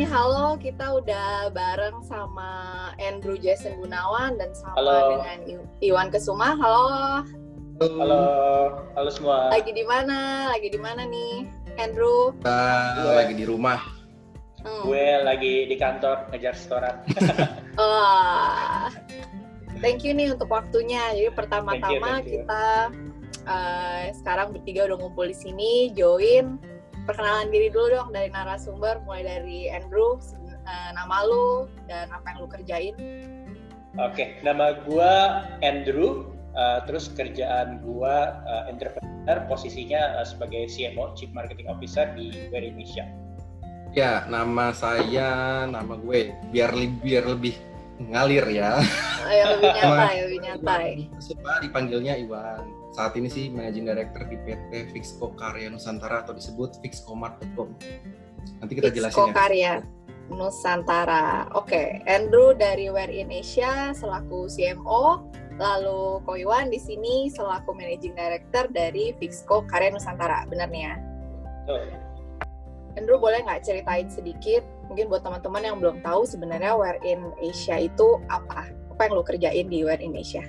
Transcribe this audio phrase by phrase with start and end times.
[0.00, 0.56] nih, halo.
[0.56, 2.48] Kita udah bareng sama
[2.96, 5.20] Andrew Jason Gunawan dan sama Halo.
[5.20, 6.56] dengan I- Iwan Kesuma.
[6.56, 7.20] Halo.
[7.84, 8.24] Halo,
[8.96, 9.52] halo semua.
[9.52, 10.48] Lagi di mana?
[10.56, 11.44] Lagi di mana nih,
[11.76, 12.32] Andrew?
[12.40, 12.60] Kita
[12.96, 13.12] Gue.
[13.12, 13.80] lagi di rumah.
[14.64, 14.88] Hmm.
[14.88, 16.96] Gue lagi di kantor ngejar setoran.
[17.80, 18.88] Wah.
[19.84, 21.12] Thank you nih untuk waktunya.
[21.12, 22.88] Jadi pertama-tama kita
[23.44, 26.56] eh, sekarang bertiga udah ngumpul di sini, join.
[27.10, 32.38] Perkenalan diri dulu dong dari narasumber, mulai dari Andrew, eh, nama lu dan apa yang
[32.38, 32.94] lu kerjain.
[33.98, 35.12] Oke, nama gue
[35.66, 36.30] Andrew.
[36.50, 38.14] uh, terus kerjaan gue
[38.46, 43.06] uh, entrepreneur, posisinya uh, sebagai CMO, Chief Marketing Officer di Wear Indonesia.
[43.94, 46.34] Ya, nama saya, nama gue.
[46.50, 47.54] Biar biar lebih
[48.02, 48.82] ngalir ya.
[49.26, 50.90] Ayo lebih Nama- nyantai, lebih nyantai.
[51.22, 52.66] Suka dipanggilnya Iwan.
[52.90, 57.78] Saat ini sih Managing Director di PT Fixco Karya Nusantara atau disebut fixcomart.com.
[58.58, 59.34] Nanti kita Fixco jelasin ya.
[59.34, 59.72] Karya
[60.30, 61.50] Nusantara.
[61.54, 65.22] Oke, Andrew dari Wear in Asia selaku CMO,
[65.58, 70.46] lalu Ko Iwan di sini selaku Managing Director dari Fixco Karya Nusantara.
[70.50, 70.94] Benar nih ya?
[71.70, 71.86] Tuh.
[72.98, 77.78] Andrew boleh nggak ceritain sedikit, mungkin buat teman-teman yang belum tahu sebenarnya Wear in Asia
[77.78, 78.66] itu apa?
[78.90, 80.42] Apa yang lo kerjain di Wear in Asia?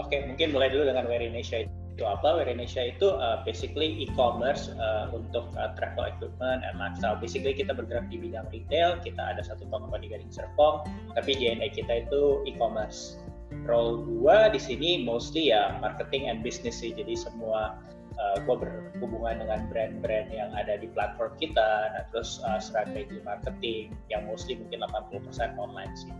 [0.00, 2.40] Oke, mungkin mulai dulu dengan Indonesia itu apa?
[2.40, 7.20] Indonesia itu uh, basically e-commerce uh, untuk uh, travel equipment and lifestyle.
[7.20, 11.76] Basically kita bergerak di bidang retail, kita ada satu toko di Gading Serpong, tapi DNA
[11.76, 13.20] kita itu e-commerce.
[13.68, 16.96] Role gua di sini mostly ya marketing and business sih.
[16.96, 17.76] Jadi semua
[18.16, 23.92] uh, gua berhubungan dengan brand-brand yang ada di platform kita, nah, terus uh, strategi marketing
[24.08, 26.14] yang mostly mungkin 80% online sih.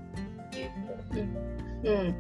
[0.51, 1.25] Gitu.
[1.81, 2.13] Hmm.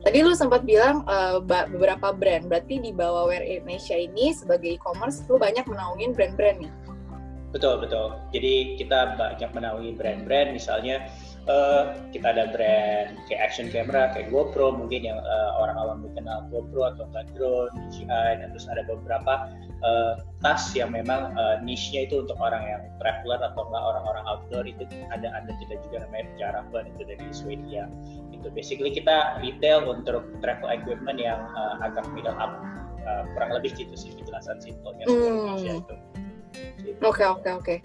[0.00, 1.04] Tadi lu sempat bilang
[1.44, 6.16] ba- beberapa brand, berarti di bawah Wear in Asia ini sebagai e-commerce lu banyak menaungin
[6.16, 6.72] brand-brand nih.
[7.50, 8.14] Betul betul.
[8.30, 11.10] Jadi kita banyak menaungi brand-brand, misalnya
[11.50, 11.82] eh,
[12.14, 16.94] kita ada brand kayak action camera, kayak GoPro mungkin yang eh, orang awam dikenal GoPro
[16.94, 22.36] atau drone, DJI, dan terus ada beberapa eh, tas yang memang eh, niche-nya itu untuk
[22.40, 24.82] orang yang traveler atau enggak orang-orang outdoor itu
[25.12, 27.84] ada ada kita juga namanya Jaravan itu dari Swedia.
[28.32, 32.60] Itu basically kita retail untuk travel equipment yang eh, agak middle up.
[33.00, 35.80] Eh, kurang lebih gitu sih penjelasan simpelnya itu.
[35.80, 35.94] Gitu.
[37.00, 37.76] Oke oke oke.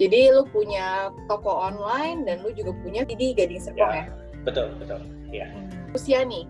[0.00, 4.04] Jadi lu punya toko online dan lu juga punya di Gading Serpong ya.
[4.08, 4.24] Ya.
[4.44, 5.00] Betul, betul.
[5.32, 5.48] Iya.
[5.96, 6.48] Usia nih,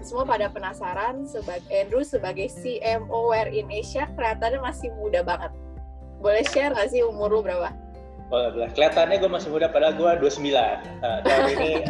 [0.00, 5.52] semua pada penasaran sebagai Andrew sebagai CMO Wear in Asia kelihatannya masih muda banget.
[6.24, 7.68] Boleh share nggak sih umur lu berapa?
[8.32, 8.72] Boleh, boleh.
[8.72, 10.40] Kelihatannya gue masih muda, padahal gue 29.
[11.04, 11.84] Uh, tahun ini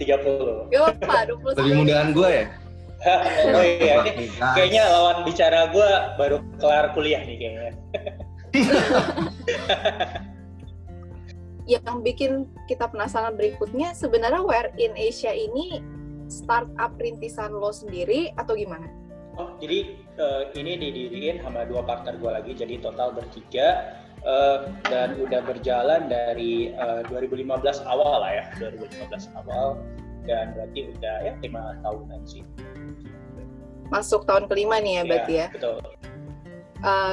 [0.00, 0.72] 30.
[0.72, 1.60] Yo, Pak, 29.
[1.60, 2.48] Lebih mudahan gue ya.
[3.52, 7.76] oh iya, ini kayaknya lawan bicara gue baru kelar kuliah nih kayaknya.
[11.76, 15.84] Yang bikin kita penasaran berikutnya sebenarnya Wear in Asia ini
[16.28, 18.86] startup rintisan lo sendiri atau gimana?
[19.36, 24.00] Oh, jadi eh, ini didiriin sama dua partner gue lagi, jadi total bertiga.
[24.26, 29.78] eh, dan udah berjalan dari eh, 2015 awal lah ya, 2015 awal.
[30.26, 32.42] Dan berarti udah ya lima tahunan sih.
[33.92, 35.48] Masuk tahun kelima nih ya berarti ya.
[35.54, 35.78] Betul.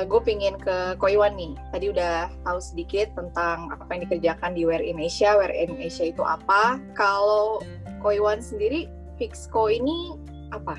[0.10, 1.54] gue pingin ke Koiwan nih.
[1.70, 5.38] Tadi udah tahu sedikit tentang apa yang dikerjakan di Wear in Asia.
[5.38, 6.82] Wear in Asia itu apa?
[6.98, 7.62] Kalau
[8.02, 10.18] Koiwan sendiri, Fixco ini
[10.50, 10.78] apa?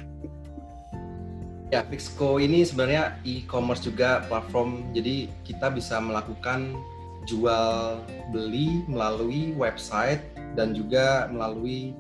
[1.73, 4.95] Ya, Fixco ini sebenarnya e-commerce juga platform.
[4.95, 6.77] Jadi kita bisa melakukan
[7.25, 10.21] jual beli melalui website
[10.55, 11.97] dan juga melalui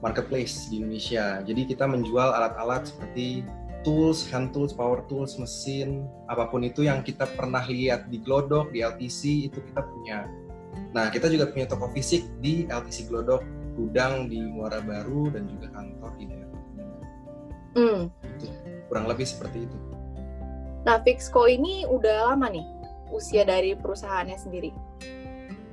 [0.00, 1.42] marketplace di Indonesia.
[1.42, 3.42] Jadi kita menjual alat-alat seperti
[3.82, 8.70] tools, hand tools, power tools, mesin, apa pun itu yang kita pernah lihat di Glodok,
[8.70, 10.26] di LTC itu kita punya.
[10.94, 13.42] Nah, kita juga punya toko fisik di LTC Glodok,
[13.78, 16.62] gudang di Muara Baru dan juga kantor di daerah.
[17.78, 18.00] Hmm.
[18.90, 19.78] Kurang lebih seperti itu.
[20.82, 22.66] Nah, Fixco ini udah lama nih
[23.14, 24.74] usia dari perusahaannya sendiri.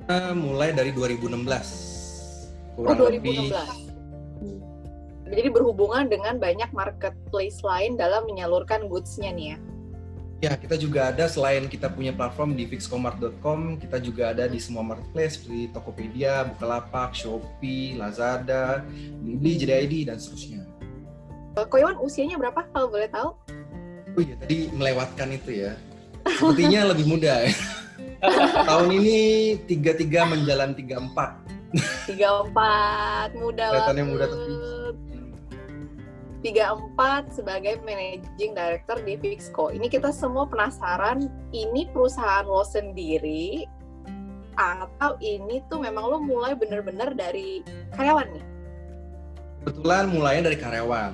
[0.06, 2.78] Kita mulai dari 2016.
[2.78, 3.86] Oh, Kurang lebih 2016.
[5.26, 9.58] Jadi berhubungan dengan banyak marketplace lain dalam menyalurkan goods-nya nih ya.
[10.44, 14.84] Ya kita juga ada selain kita punya platform di fixcomart.com, kita juga ada di semua
[14.84, 18.84] marketplace seperti Tokopedia, Bukalapak, Shopee, Lazada,
[19.24, 20.68] Blibli, JDID dan seterusnya.
[21.56, 23.32] Koiwan usianya berapa kalau boleh tahu?
[24.16, 25.72] Oh iya tadi melewatkan itu ya.
[26.28, 27.52] Sepertinya lebih muda ya.
[28.68, 29.18] Tahun ini
[29.64, 31.46] 33 menjalan 34.
[32.08, 34.52] 34, muda Kelihatannya muda tapi
[36.46, 39.74] 34 sebagai managing director di Fixco.
[39.74, 43.66] Ini kita semua penasaran, ini perusahaan lo sendiri
[44.54, 47.66] atau ini tuh memang lo mulai bener-bener dari
[47.98, 48.44] karyawan nih?
[49.66, 51.12] Kebetulan mulainya dari karyawan.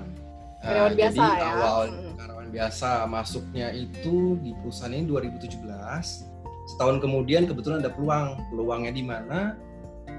[0.61, 1.49] Karyawan uh, biasa jadi ya?
[1.56, 2.14] awal Hmm.
[2.20, 6.29] karyawan biasa masuknya itu di perusahaan ini 2017.
[6.76, 8.37] Setahun kemudian kebetulan ada peluang.
[8.52, 9.56] Peluangnya di mana?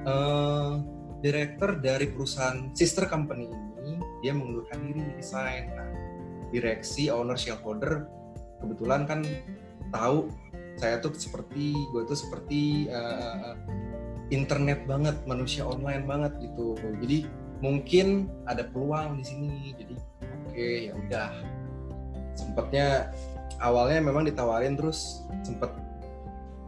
[0.10, 0.82] Uh,
[1.22, 3.63] direktur dari perusahaan sister company ini
[4.24, 5.76] dia mengundurkan diri resign.
[5.76, 5.92] Nah,
[6.56, 8.08] direksi owner shareholder
[8.64, 9.20] kebetulan kan
[9.92, 10.32] tahu
[10.80, 13.54] saya tuh seperti gue tuh seperti uh,
[14.32, 16.74] internet banget manusia online banget gitu.
[17.04, 17.28] Jadi
[17.60, 19.54] mungkin ada peluang di sini.
[19.76, 21.32] Jadi oke okay, ya udah.
[22.34, 22.88] Sempatnya
[23.62, 25.70] awalnya memang ditawarin terus sempet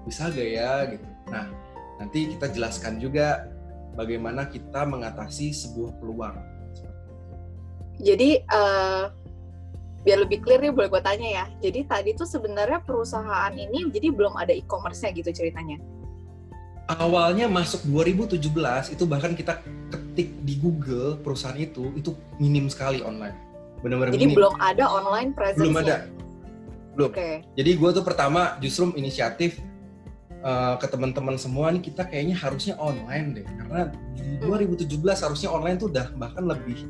[0.06, 0.86] bisa gak ya?
[0.92, 1.08] gitu.
[1.32, 1.50] Nah
[1.98, 3.48] nanti kita jelaskan juga
[3.96, 6.55] bagaimana kita mengatasi sebuah peluang
[8.06, 9.10] jadi uh,
[10.06, 11.46] biar lebih clear nih boleh gue tanya ya.
[11.66, 15.82] Jadi tadi tuh sebenarnya perusahaan ini jadi belum ada e-commerce-nya gitu ceritanya.
[16.86, 18.38] Awalnya masuk 2017
[18.94, 19.58] itu bahkan kita
[19.90, 23.34] ketik di Google perusahaan itu itu minim sekali online.
[23.82, 24.38] Benar-benar Jadi minim.
[24.38, 26.06] belum ada online presence Belum ada.
[26.94, 27.10] Belum.
[27.10, 27.42] Okay.
[27.58, 29.58] Jadi gue tuh pertama justru inisiatif
[30.46, 35.82] uh, ke teman-teman semua nih kita kayaknya harusnya online deh karena di 2017 harusnya online
[35.82, 36.86] tuh udah bahkan lebih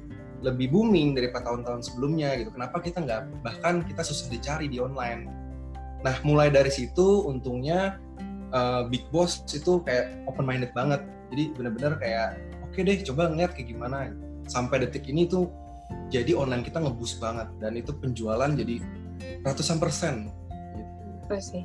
[0.46, 2.54] lebih booming daripada tahun-tahun sebelumnya gitu.
[2.54, 5.26] Kenapa kita nggak bahkan kita susah dicari di online.
[6.06, 7.98] Nah mulai dari situ untungnya
[8.54, 11.02] uh, Big Boss itu kayak open minded banget.
[11.34, 14.14] Jadi benar-benar kayak oke okay deh coba ngeliat kayak gimana.
[14.46, 15.50] Sampai detik ini tuh
[16.14, 18.78] jadi online kita ngebus banget dan itu penjualan jadi
[19.42, 20.30] ratusan persen.
[21.26, 21.42] Gitu.
[21.42, 21.64] sih.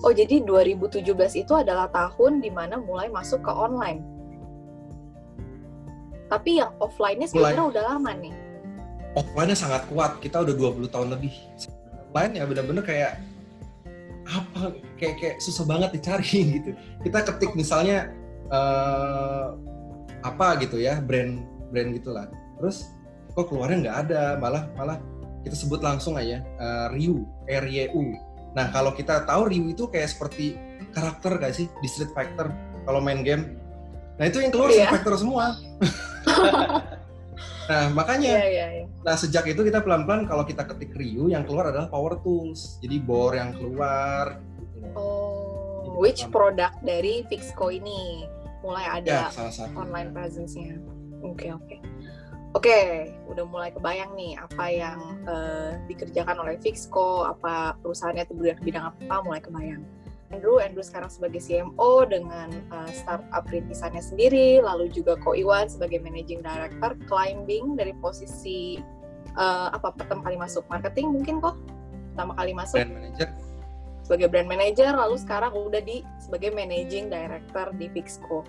[0.00, 1.04] Oh jadi 2017
[1.36, 4.11] itu adalah tahun di mana mulai masuk ke online
[6.32, 8.32] tapi yang offline-nya sebenarnya udah lama nih.
[9.12, 10.16] Offline-nya sangat kuat.
[10.24, 11.36] Kita udah 20 tahun lebih.
[12.08, 13.20] Offline ya bener-bener kayak
[14.22, 16.72] apa kayak kayak susah banget dicari gitu.
[17.04, 18.08] Kita ketik misalnya
[18.48, 19.52] uh,
[20.24, 22.32] apa gitu ya brand brand gitulah.
[22.56, 22.88] Terus
[23.36, 24.96] kok keluarnya nggak ada, malah malah
[25.44, 28.16] kita sebut langsung aja uh, Ryu, R Y U.
[28.56, 30.56] Nah kalau kita tahu Ryu itu kayak seperti
[30.96, 32.52] karakter gak sih di Street Fighter
[32.88, 33.56] kalau main game.
[34.20, 34.88] Nah itu yang keluar yeah.
[34.88, 35.56] Street Fighter semua.
[37.70, 38.88] nah makanya yeah, yeah, yeah.
[39.06, 42.98] nah sejak itu kita pelan-pelan kalau kita ketik Ryu yang keluar adalah power tools jadi
[42.98, 44.86] bor yang keluar gitu.
[44.98, 48.26] oh jadi, which produk dari Fixco ini
[48.62, 49.74] mulai ada ya, salah satu.
[49.78, 50.78] online presence-nya
[51.22, 51.80] oke okay, oke okay.
[52.52, 58.36] Oke, okay, udah mulai kebayang nih apa yang uh, dikerjakan oleh Fixco, apa perusahaannya itu
[58.60, 59.80] bidang apa, mulai kebayang.
[60.32, 66.00] Andrew, Andrew sekarang sebagai CMO dengan uh, startup rintisannya sendiri, lalu juga Ko Iwan sebagai
[66.00, 68.80] Managing Director climbing dari posisi
[69.36, 71.56] uh, apa pertama kali masuk marketing mungkin kok?
[72.16, 72.80] Pertama kali masuk.
[72.80, 73.28] Brand manager.
[74.02, 78.42] Sebagai brand manager, lalu sekarang udah di sebagai Managing Director di Fixco.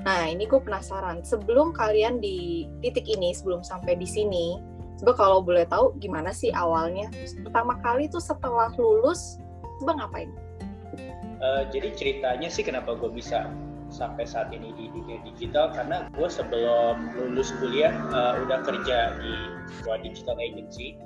[0.00, 1.20] Nah ini gue penasaran.
[1.20, 4.56] Sebelum kalian di titik ini, sebelum sampai di sini,
[4.96, 7.12] coba kalau boleh tahu gimana sih awalnya?
[7.44, 9.36] Pertama kali tuh setelah lulus,
[9.84, 10.32] coba ngapain?
[11.44, 13.52] Uh, jadi ceritanya sih kenapa gue bisa
[13.92, 19.34] sampai saat ini di dunia digital karena gue sebelum lulus kuliah uh, udah kerja di
[19.80, 20.96] sebuah digital agency.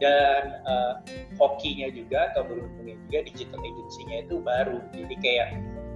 [0.00, 0.96] Dan uh,
[1.36, 4.80] hokinya juga atau beruntungnya juga digital agency-nya itu baru.
[4.96, 5.48] Jadi kayak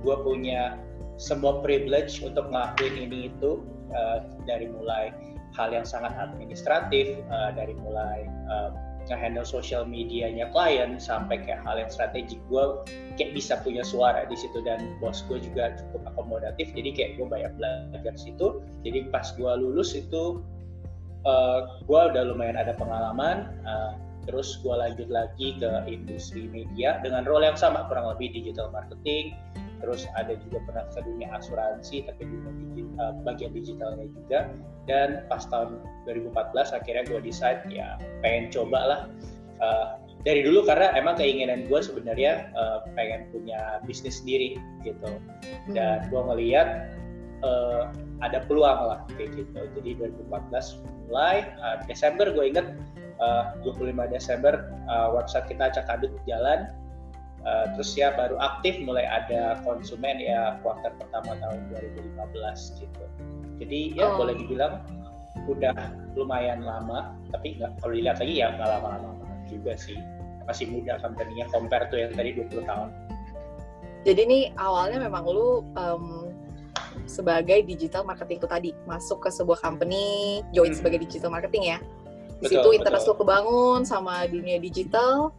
[0.05, 0.77] gue punya
[1.17, 5.09] semua privilege untuk ngelakuin ini itu uh, dari mulai
[5.55, 8.75] hal yang sangat administratif uh, dari mulai uh,
[9.09, 12.41] nge-handle social medianya klien sampai kayak hal yang strategik.
[12.49, 12.83] Gue
[13.21, 16.73] kayak bisa punya suara di situ dan bos gue juga cukup akomodatif.
[16.73, 18.65] Jadi kayak gue banyak belajar situ.
[18.83, 20.41] Jadi pas gue lulus itu
[21.29, 27.29] uh, gue udah lumayan ada pengalaman uh, terus gue lanjut lagi ke industri media dengan
[27.29, 29.37] role yang sama kurang lebih digital marketing
[29.83, 34.39] terus ada juga pernah ke dunia asuransi tapi juga digital, bagian digitalnya juga.
[34.85, 39.01] Dan pas tahun 2014 akhirnya gue decide ya pengen coba lah.
[39.63, 45.21] Uh, dari dulu karena emang keinginan gue sebenarnya uh, pengen punya bisnis sendiri gitu.
[45.73, 46.93] Dan gue ngeliat
[47.45, 47.93] uh,
[48.25, 49.61] ada peluang lah kayak gitu.
[49.81, 49.91] Jadi
[50.29, 52.67] 2014 mulai uh, Desember gue inget
[53.21, 56.73] uh, 25 Desember uh, website kita acak adut jalan
[57.45, 63.05] Uh, terus ya baru aktif mulai ada konsumen ya kuartal pertama tahun 2015 gitu.
[63.61, 64.17] Jadi ya oh.
[64.17, 64.81] boleh dibilang
[65.45, 65.77] udah
[66.17, 70.01] lumayan lama, tapi nggak kalau dilihat lagi ya nggak lama-lama juga sih.
[70.49, 72.89] Masih muda company-nya compare tuh yang tadi 20 tahun.
[74.05, 76.29] Jadi ini awalnya memang lu um,
[77.05, 80.79] sebagai digital marketing itu tadi masuk ke sebuah company, join hmm.
[80.81, 81.79] sebagai digital marketing ya.
[82.41, 85.33] Di situ interest lu kebangun sama dunia digital,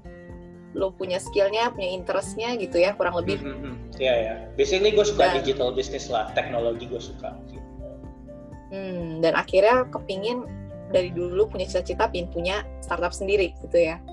[0.75, 3.39] lo punya skillnya punya interestnya gitu ya kurang lebih.
[3.39, 3.74] Iya mm -hmm.
[3.98, 7.32] ya basically gue suka Dan- digital business lah teknologi gue suka.
[7.48, 7.63] Gitu.
[8.75, 10.44] Hmm, dan akhirnya kepingin
[10.91, 14.03] dari dulu punya cita-cita pin punya startup sendiri gitu ya.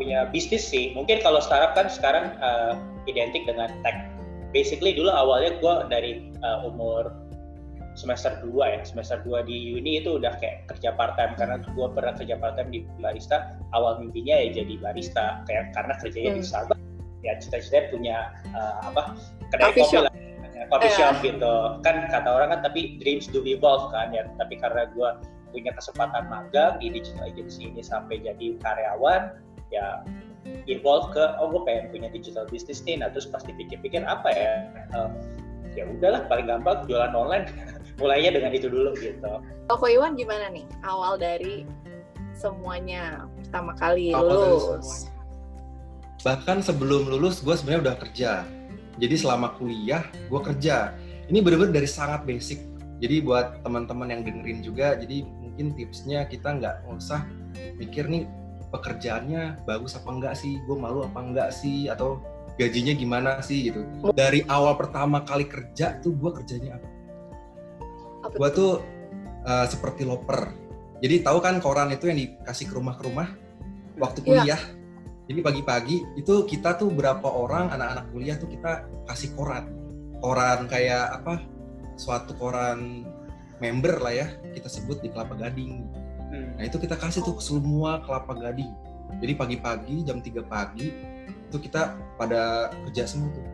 [0.00, 0.96] Punya bisnis sih.
[0.96, 4.08] Mungkin kalau startup kan sekarang uh, identik dengan tech.
[4.56, 7.12] Basically dulu awalnya gue dari uh, umur
[8.00, 8.80] semester 2 ya.
[8.80, 12.56] Semester 2 di uni itu udah kayak kerja part time karena gue pernah kerja part
[12.56, 13.60] time di barista.
[13.76, 15.44] Awal mimpinya ya jadi barista.
[15.44, 16.48] Kayak karena kerjanya di Hmm.
[16.48, 16.82] Starbucks.
[17.20, 19.12] Ya cita-cita punya uh, apa
[19.52, 20.02] kedai Coffee kopi shop.
[20.08, 20.12] lah
[20.72, 20.96] coffee Iya.
[20.96, 21.54] shop gitu.
[21.84, 24.24] Kan kata orang kan tapi dreams do evolve kan ya.
[24.40, 25.08] Tapi karena gue
[25.52, 29.36] punya kesempatan magang di digital agency ini sampai jadi karyawan
[29.68, 30.00] ya
[30.64, 32.96] evolve ke oh gue pengen punya digital business nih.
[33.04, 34.52] Nah terus pasti pikir-pikir apa ya?
[34.96, 35.10] Eh,
[35.76, 37.46] ya udahlah paling gampang jualan online
[38.00, 39.20] mulainya dengan itu dulu gitu.
[39.20, 40.64] Kalau Ko Iwan gimana nih?
[40.82, 41.68] Awal dari
[42.32, 45.12] semuanya pertama kali Awal lulus.
[46.20, 48.30] bahkan sebelum lulus gue sebenarnya udah kerja.
[49.00, 50.96] Jadi selama kuliah gue kerja.
[51.28, 52.60] Ini bener-bener dari sangat basic.
[53.00, 57.24] Jadi buat teman-teman yang dengerin juga jadi mungkin tipsnya kita nggak usah
[57.80, 58.28] mikir nih
[58.68, 60.60] pekerjaannya bagus apa enggak sih?
[60.68, 61.88] Gue malu apa enggak sih?
[61.88, 62.20] Atau
[62.60, 63.80] gajinya gimana sih gitu.
[64.12, 66.89] Dari awal pertama kali kerja tuh gue kerjanya Apa
[68.34, 68.72] gue tuh?
[69.44, 70.52] uh, seperti loper.
[71.00, 73.28] Jadi tahu kan koran itu yang dikasih ke rumah ke rumah
[73.96, 74.26] waktu Iya.
[74.28, 74.62] kuliah?
[75.30, 79.70] Jadi pagi-pagi itu kita tuh berapa orang anak-anak kuliah tuh kita kasih koran.
[80.20, 81.40] Koran kayak apa?
[81.96, 83.06] Suatu koran
[83.60, 85.84] member lah ya kita sebut di Kelapa Gading.
[86.30, 86.54] Hmm.
[86.54, 88.70] nah itu kita kasih tuh ke semua Kelapa Gading.
[89.18, 90.94] Jadi pagi-pagi jam 3 pagi
[91.50, 93.46] itu kita pada kerja semua tuh.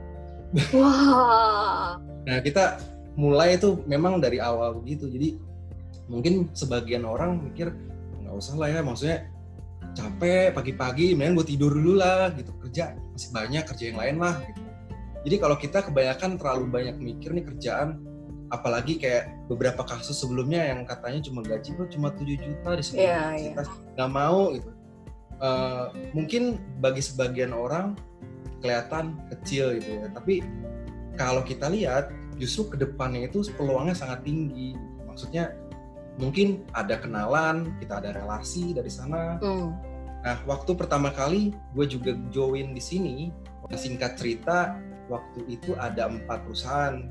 [0.77, 1.97] Wah.
[2.29, 2.77] Nah kita
[3.17, 5.09] mulai itu memang dari awal begitu.
[5.09, 5.41] Jadi
[6.07, 7.73] mungkin sebagian orang mikir
[8.23, 9.27] nggak usah lah ya, maksudnya
[9.97, 14.35] capek pagi-pagi, mendingan gue tidur dulu lah gitu kerja masih banyak kerja yang lain lah.
[14.45, 14.61] Gitu.
[15.27, 17.99] Jadi kalau kita kebanyakan terlalu banyak mikir nih kerjaan,
[18.55, 23.03] apalagi kayak beberapa kasus sebelumnya yang katanya cuma gaji lo cuma 7 juta di sebuah
[23.03, 24.71] Iya, universitas nggak mau gitu.
[25.37, 26.43] Eh, mungkin
[26.79, 27.99] bagi sebagian orang
[28.63, 30.41] kelihatan kecil gitu ya, tapi
[31.17, 34.77] kalau kita lihat justru ke depannya itu peluangnya sangat tinggi.
[35.09, 35.57] Maksudnya
[36.21, 39.41] mungkin ada kenalan, kita ada relasi dari sana.
[39.41, 39.69] hmm.
[40.27, 43.31] Nah, waktu pertama kali gue juga join di sini,
[43.79, 44.75] singkat cerita,
[45.07, 47.07] waktu itu ada empat perusahaan.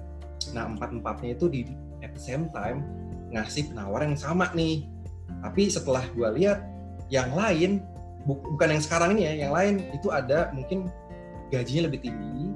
[0.52, 1.62] Nah, empat-empatnya itu di
[2.04, 2.84] at the same time
[3.32, 4.84] ngasih penawaran yang sama nih.
[5.42, 6.60] Tapi setelah gue lihat,
[7.08, 7.80] yang lain,
[8.28, 10.92] bu- bukan yang sekarang ini ya, yang lain itu ada mungkin
[11.54, 12.52] gajinya lebih tinggi,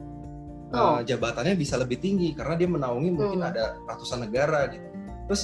[0.70, 0.98] Oh.
[0.98, 3.50] uh, jabatannya bisa lebih tinggi karena dia menaungi mungkin Hmm.
[3.50, 4.86] ada ratusan negara gitu.
[5.26, 5.42] Terus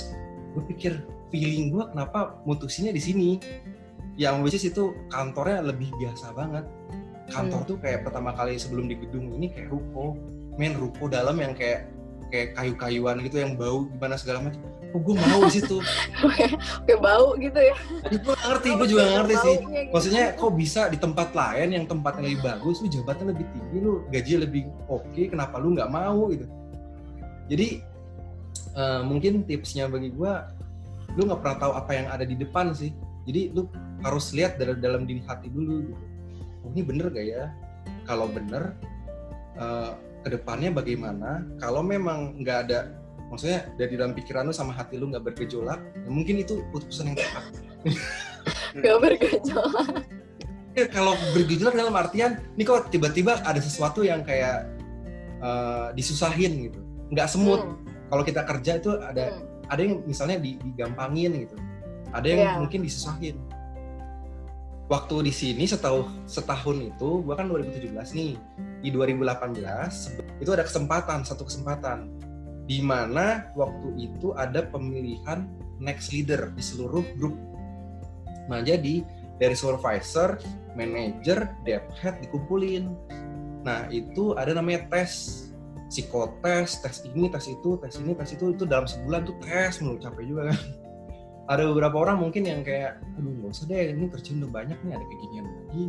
[0.53, 0.93] gue pikir
[1.33, 3.29] feeling gue kenapa mutusinnya di sini?
[4.15, 6.65] Yang which is itu kantornya lebih biasa banget.
[7.27, 7.69] Kantor Hmm.
[7.73, 10.13] tuh kayak pertama kali sebelum di gedung ini kayak ruko,
[10.55, 11.89] main ruko dalam yang kayak
[12.35, 14.59] kayak kayu-kayuan gitu yang bau gimana segala macam.
[14.91, 15.77] Oh gue mau di situ.
[16.87, 19.55] kayak bau gitu ya Tapi gue ngerti, gue juga gak ngerti sih.
[19.63, 19.91] Gitu.
[19.95, 23.91] Maksudnya kok bisa di tempat lain yang tempatnya lebih bagus, lu jabatannya lebih tinggi, lu
[24.11, 26.45] gajinya lebih oke, kenapa lu nggak mau gitu?
[27.47, 27.67] Jadi
[28.75, 30.51] eh, mungkin tipsnya bagi gua,
[31.15, 32.91] lu nggak pernah tahu apa yang ada di depan sih.
[33.23, 33.71] Jadi lu
[34.03, 35.91] harus lihat dari dalam diri hati dulu.
[35.91, 36.03] Gitu.
[36.63, 37.43] Oh ini bener gak ya?
[38.05, 38.75] Kalau bener,
[39.59, 39.91] eh,
[40.25, 41.45] ke depannya bagaimana?
[41.61, 42.97] Kalau memang nggak ada,
[43.29, 47.17] maksudnya dari dalam pikiran lu sama hati lu nggak bergejolak, ya mungkin itu keputusan yang
[47.21, 47.43] tepat.
[48.75, 50.05] Gak bergejolak
[50.75, 54.67] Ya, kalau bergejolak dalam artian ini kok tiba-tiba ada sesuatu yang kayak
[55.39, 56.77] eh, disusahin gitu
[57.09, 57.79] nggak semut Hmm,
[58.11, 59.71] kalau kita kerja itu ada hmm.
[59.71, 61.55] ada yang misalnya di- digampangin gitu
[62.11, 62.51] ada yang Iya.
[62.59, 63.39] mungkin disusahin
[64.85, 68.33] waktu di sini setahun setahun itu gua kan 2017 nih
[68.85, 69.57] di 2018
[70.41, 72.13] itu ada kesempatan satu kesempatan
[72.65, 75.49] di mana waktu itu ada pemilihan
[75.81, 77.33] next leader di seluruh grup
[78.45, 79.01] nah jadi
[79.35, 80.39] dari supervisor,
[80.79, 82.91] manager, dev head dikumpulin.
[83.67, 85.43] Nah itu ada namanya tes,
[85.91, 89.99] psikotes, tes ini, tes itu, tes ini, tes itu, itu dalam sebulan tuh tes mulu
[89.99, 90.59] capek juga kan.
[91.45, 94.91] Ada beberapa orang mungkin yang kayak, aduh nggak usah deh, ini kerjaan udah banyak nih,
[94.97, 95.85] ada kayak ginian lagi.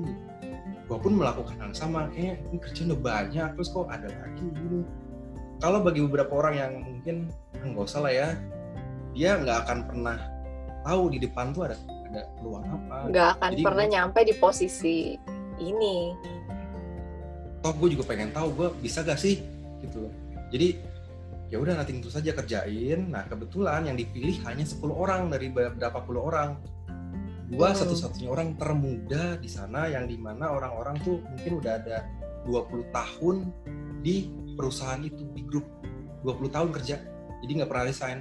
[0.86, 4.80] Gue pun melakukan hal sama, kayaknya ini kerjaan udah banyak, terus kok ada lagi gini.
[5.56, 7.16] Kalau bagi beberapa orang yang mungkin
[7.56, 8.28] "Ah, nggak usah lah ya,
[9.16, 10.16] dia nggak akan pernah
[10.84, 12.96] tahu di depan tuh ada ada peluang apa.
[13.10, 14.96] nggak akan Jadi pernah gua- nyampe di posisi
[15.58, 15.96] ini
[17.58, 19.42] toh gue juga pengen tahu gue bisa gak sih
[19.82, 20.12] gitu loh
[20.48, 20.78] jadi
[21.46, 23.10] ya udah nanti tentu saja kerjain.
[23.10, 26.58] Nah kebetulan yang dipilih hanya 10 orang dari berapa puluh orang.
[27.46, 27.78] Gua Hmm.
[27.78, 31.96] satu-satunya orang termuda di sana yang di mana orang-orang tuh mungkin udah ada
[32.42, 33.36] 20 tahun
[34.02, 35.66] di perusahaan itu di grup.
[36.26, 36.98] 20 tahun kerja
[37.42, 38.18] jadi nggak pernah resign.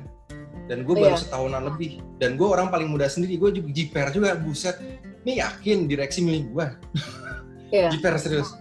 [0.65, 1.21] Dan gue baru Iya.
[1.25, 2.01] setahunan lebih.
[2.17, 4.77] Dan gue orang paling muda sendiri gue juga jiper juga buset.
[5.25, 6.67] Ini yakin direksi milih gue
[7.73, 7.89] Iya.
[7.89, 8.53] jiper serius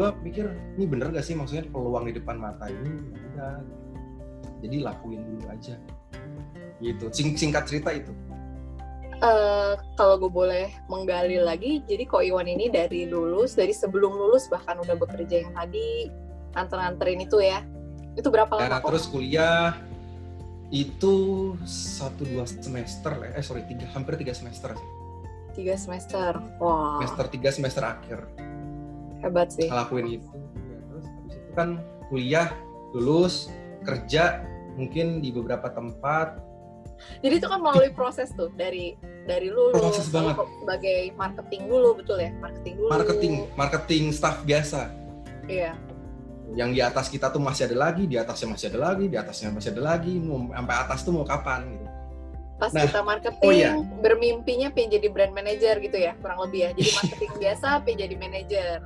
[0.00, 0.46] gue pikir
[0.80, 3.54] ini bener gak sih maksudnya peluang di depan mata ini Ya udah
[4.64, 5.76] jadi lakuin dulu aja
[6.80, 8.12] gitu Sing- singkat cerita itu
[9.20, 14.48] Eh, kalau gue boleh menggali lagi, jadi Ko Iwan ini dari lulus, dari sebelum lulus
[14.48, 16.08] bahkan udah bekerja yang tadi
[16.56, 17.60] anter-anterin itu ya.
[18.16, 18.88] Itu berapa lama kok?
[18.88, 19.76] terus kuliah
[20.72, 24.88] itu satu dua semester eh sorry tiga hampir tiga semester sih.
[25.52, 26.40] Tiga semester.
[26.56, 28.24] Wah, semester tiga semester akhir
[29.20, 29.66] hebat sih.
[29.66, 30.28] ngelakuin itu
[30.60, 31.68] Ya, terus habis itu kan
[32.06, 32.48] kuliah
[32.90, 33.48] lulus
[33.80, 34.42] kerja
[34.74, 36.40] mungkin di beberapa tempat
[37.18, 38.92] Jadi itu kan melalui proses tuh dari
[39.24, 40.36] dari lulus Proses banget.
[40.60, 42.28] sebagai marketing dulu betul ya?
[42.36, 42.88] Marketing dulu.
[42.90, 44.92] marketing marketing staff biasa
[45.46, 45.72] Iya.
[46.50, 49.48] yang di atas kita tuh masih ada lagi di atasnya masih ada lagi di atasnya
[49.48, 51.86] masih ada lagi mau sampai atas tuh mau kapan gitu
[52.58, 53.72] Pas Nah, kita marketing, oh iya.
[53.98, 56.70] bermimpinya pengen jadi brand manager gitu ya, kurang lebih ya.
[56.76, 58.76] Jadi marketing biasa pengen jadi manager.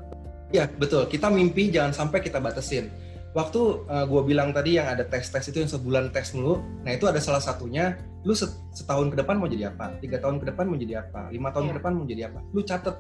[0.51, 1.07] Ya betul.
[1.07, 2.91] Kita mimpi jangan sampai kita batasin.
[3.35, 3.61] Waktu
[4.07, 7.43] gue bilang tadi yang ada tes-tes itu yang sebulan tes dulu nah itu ada salah
[7.43, 9.99] satunya lu set- setahun ke depan mau jadi apa?
[9.99, 11.35] Tiga tahun ke depan mau jadi apa?
[11.35, 11.71] Lima tahun Iya.
[11.71, 12.41] ke depan mau jadi apa?
[12.55, 12.97] Lu catet.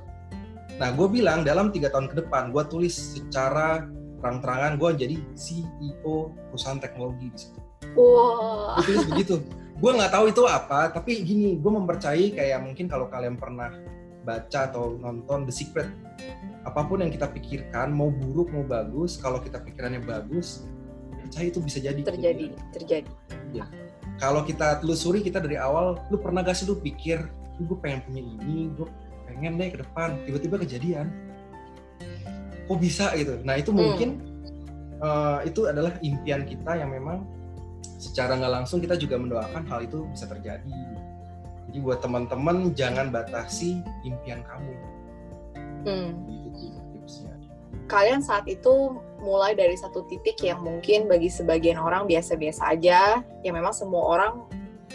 [0.74, 3.86] Nah gue bilang dalam tiga tahun ke depan gue tulis secara
[4.18, 7.60] terang-terangan gue jadi CEO perusahaan teknologi di situ.
[7.94, 8.74] Wah.
[8.82, 9.34] gue tulis begitu.
[9.78, 13.70] Gue nggak tahu itu apa tapi gini gue mempercayai kayak mungkin kalau kalian pernah
[14.25, 15.88] baca atau nonton The Secret.
[16.64, 20.64] Apa pun yang kita pikirkan mau buruk mau bagus kalau kita pikirannya bagus
[21.21, 22.00] percaya itu bisa jadi.
[22.00, 23.11] Terjadi, terjadi.
[24.16, 27.19] kalau kita telusuri kita dari awal lu pernah gak sih lu pikir
[27.59, 28.88] gue pengen punya ini gue
[29.28, 30.16] pengen deh ke depan.
[30.25, 31.12] Tiba-tiba kejadian.
[32.64, 33.38] Kok bisa gitu?
[33.45, 34.25] Nah itu mungkin
[34.99, 37.28] eh, itu adalah impian kita yang memang
[38.00, 40.72] secara nggak langsung kita juga mendoakan hal itu bisa terjadi
[41.74, 44.70] jadi buat teman-teman jangan batasi impian kamu
[45.84, 46.14] Hmm.
[46.30, 47.34] gitu tipsnya
[47.90, 53.54] Kalian saat itu mulai dari satu titik yang mungkin bagi sebagian orang biasa-biasa aja, yang
[53.58, 54.32] memang semua orang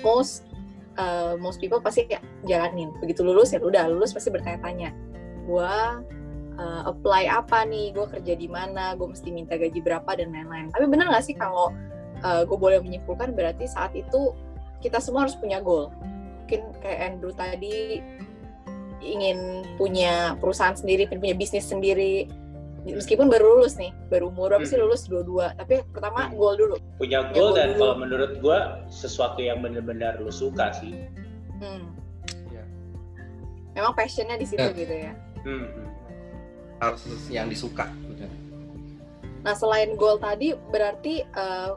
[0.01, 0.49] most
[0.97, 2.89] uh, most people pasti kayak jalanin.
[2.97, 4.89] Begitu lulus ya udah lulus pasti bertanya-tanya,
[5.45, 6.01] gua
[6.57, 10.73] uh, apply apa nih, gue kerja di mana, gue mesti minta gaji berapa dan lain-lain.
[10.73, 11.69] Tapi benar nggak sih kalau
[12.25, 14.33] uh, gue boleh menyimpulkan berarti saat itu
[14.81, 15.93] kita semua harus punya goal.
[16.49, 18.01] Mungkin kayak Andrew tadi
[19.05, 19.37] ingin
[19.77, 22.25] punya perusahaan sendiri, punya bisnis sendiri.
[22.81, 24.89] Meskipun baru lulus nih, baru umur berapa sih Hmm.
[24.89, 25.53] lulus dua-dua.
[25.53, 26.75] Tapi pertama goal dulu.
[26.97, 27.79] punya Ya, goal goal dan dulu.
[27.79, 28.59] kalau menurut gue
[28.89, 30.97] sesuatu yang benar-benar lu suka sih
[31.61, 31.85] Hmm.
[32.49, 32.63] Iya.
[33.75, 34.73] Memang passionnya di situ Ya.
[34.73, 35.13] gitu ya.
[35.45, 35.87] Hmm, hmm.
[36.81, 37.85] harus yang disuka.
[39.39, 41.71] Nah selain goal tadi berarti eh,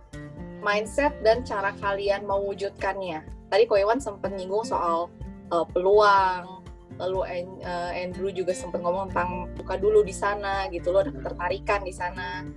[0.61, 3.20] mindset dan cara kalian mewujudkannya.
[3.52, 5.12] Tadi Ko Iwan sempat nyinggung soal
[5.52, 6.64] eh, peluang,
[6.96, 11.84] lalu eh, Andrew juga sempat ngomong tentang buka dulu di sana gitu loh, ada ketertarikan
[11.84, 12.48] di sana.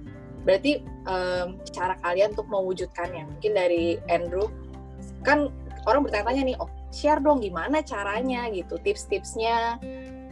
[0.45, 0.77] Berarti
[1.09, 3.25] em, cara kalian untuk mewujudkannya.
[3.33, 4.45] Mungkin dari Andrew
[5.25, 5.49] kan
[5.89, 8.45] orang bertanya-tanya nih, oh share dong gimana caranya?
[8.53, 9.81] gitu, tips-tipsnya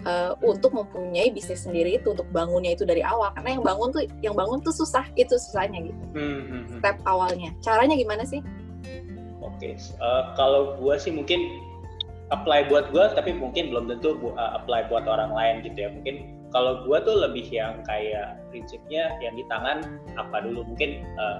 [0.05, 3.33] eh, untuk mempunyai bisnis sendiri itu untuk bangunnya itu dari awal.
[3.33, 6.03] Karena yang bangun tuh yang bangun tuh susah itu susahnya gitu.
[6.13, 6.77] Hmm, hmm, hmm.
[6.77, 7.49] step awalnya.
[7.65, 8.45] Caranya gimana sih
[9.43, 11.59] Oke, eh, kalau gue sih mungkin
[12.31, 15.89] apply buat gue, tapi mungkin belum tentu eh, apply buat orang lain gitu ya.
[15.91, 20.63] Mungkin kalau gue tuh lebih yang kayak prinsipnya yang di tangan apa dulu.
[20.63, 21.39] Mungkin eh,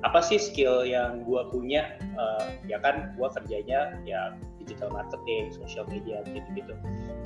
[0.00, 1.98] apa sih skill yang gue punya?
[2.00, 6.76] Eh, ya kan gue kerjanya ya digital marketing, social media gitu-gitu.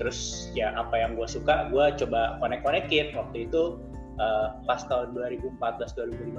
[0.01, 3.15] Terus ya apa yang gue suka, gue coba connect-connectin.
[3.15, 3.79] Waktu itu
[4.19, 6.39] eh, pas tahun 2014-2015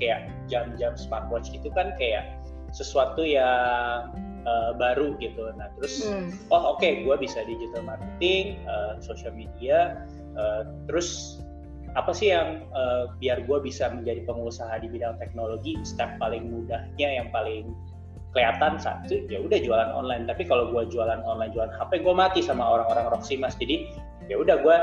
[0.00, 2.36] kayak jam-jam smartwatch itu kan kayak
[2.78, 4.14] sesuatu yang
[4.46, 5.50] uh, baru gitu.
[5.58, 6.30] Nah terus Hmm.
[6.54, 10.06] oh oke gue bisa digital marketing, uh, social media,
[10.38, 11.42] uh, terus
[11.98, 17.08] apa sih yang uh, biar gue bisa menjadi pengusaha di bidang teknologi step paling mudahnya
[17.18, 17.74] yang paling
[18.36, 22.44] kelihatan satu ya udah jualan online tapi kalau gue jualan online jualan HP gue mati
[22.44, 23.88] sama orang-orang Roximas jadi
[24.28, 24.76] ya udah gue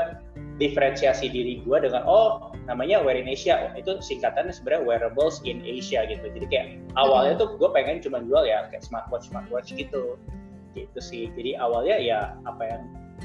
[0.56, 3.70] diferensiasi diri gue dengan oh namanya Wear in Asia.
[3.70, 6.26] Oh, itu singkatannya sebenarnya wearables in Asia gitu.
[6.26, 10.18] Jadi kayak awalnya tuh gue pengen cuma jual ya kayak smartwatch smartwatch gitu.
[10.74, 11.30] Gitu sih.
[11.32, 12.82] Jadi awalnya ya apa yang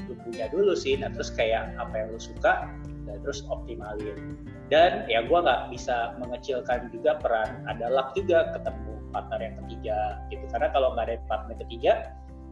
[0.08, 0.94] lu punya dulu sih.
[0.96, 2.70] Nah terus kayak apa yang lu suka
[3.08, 4.38] dan terus optimalin.
[4.70, 9.98] Dan ya gue nggak bisa mengecilkan juga peran ada luck juga ketemu partner yang ketiga
[10.32, 10.44] gitu.
[10.48, 11.92] Karena kalau nggak ada partner ketiga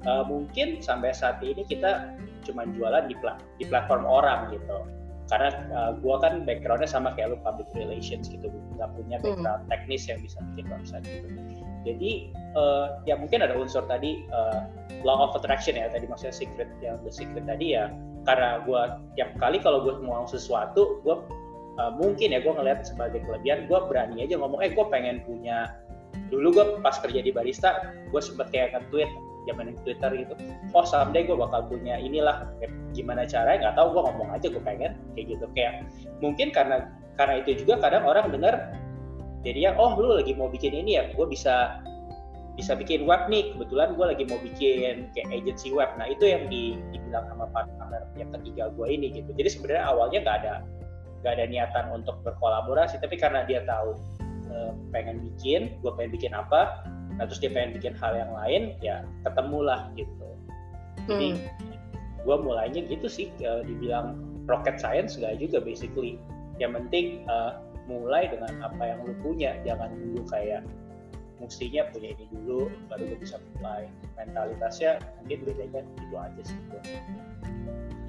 [0.07, 2.15] uh, mungkin sampai saat ini kita
[2.47, 4.85] cuma jualan di, pla di platform orang gitu
[5.31, 9.25] karena uh, gue kan backgroundnya sama kayak lu public relations gitu nggak punya hmm.
[9.25, 9.71] background hmm.
[9.71, 11.29] teknis yang bisa bikin website gitu
[11.81, 12.11] jadi
[12.59, 14.69] uh, ya mungkin ada unsur tadi uh,
[15.07, 17.89] law of attraction ya tadi maksudnya secret yang the secret tadi ya
[18.29, 18.83] karena gue
[19.17, 21.17] tiap kali kalau gue mau sesuatu gue
[21.81, 25.73] uh, mungkin ya gue ngeliat sebagai kelebihan gue berani aja ngomong eh gue pengen punya
[26.29, 29.09] dulu gue pas kerja di barista gue sempet kayak nge-tweet
[29.49, 30.35] zaman Twitter gitu.
[30.77, 32.49] Oh someday gue bakal punya inilah
[32.93, 35.47] gimana caranya nggak tahu gue ngomong aja gue pengen kayak gitu.
[35.57, 35.73] Kayak
[36.21, 36.77] mungkin karena
[37.17, 38.73] karena itu juga kadang orang dengar
[39.41, 41.81] jadi ya oh lu lagi mau bikin ini ya gue bisa
[42.59, 43.57] bisa bikin web nih.
[43.57, 45.89] Kebetulan gue lagi mau bikin kayak agency web.
[45.97, 49.33] Nah itu yang di, dibilang sama partner yang ketiga gue ini gitu.
[49.33, 50.55] Jadi sebenarnya awalnya nggak ada
[51.21, 53.93] nggak ada niatan untuk berkolaborasi tapi karena dia tahu
[54.49, 56.81] eh, pengen bikin gue pengen bikin apa
[57.21, 60.25] nah terus dia pengen bikin hal yang lain ya ketemulah gitu.
[61.05, 62.25] Jadi hmm.
[62.25, 64.17] gue mulainya gitu sih uh, dibilang
[64.49, 66.17] rocket science gak juga basically.
[66.57, 67.61] Yang penting uh,
[67.93, 69.53] mulai dengan apa yang lu punya.
[69.69, 70.65] Jangan dulu kayak
[71.45, 73.85] mestinya punya ini dulu baru gue bisa mulai.
[74.17, 76.81] Mentalitasnya mungkin bedanya itu aja sih gue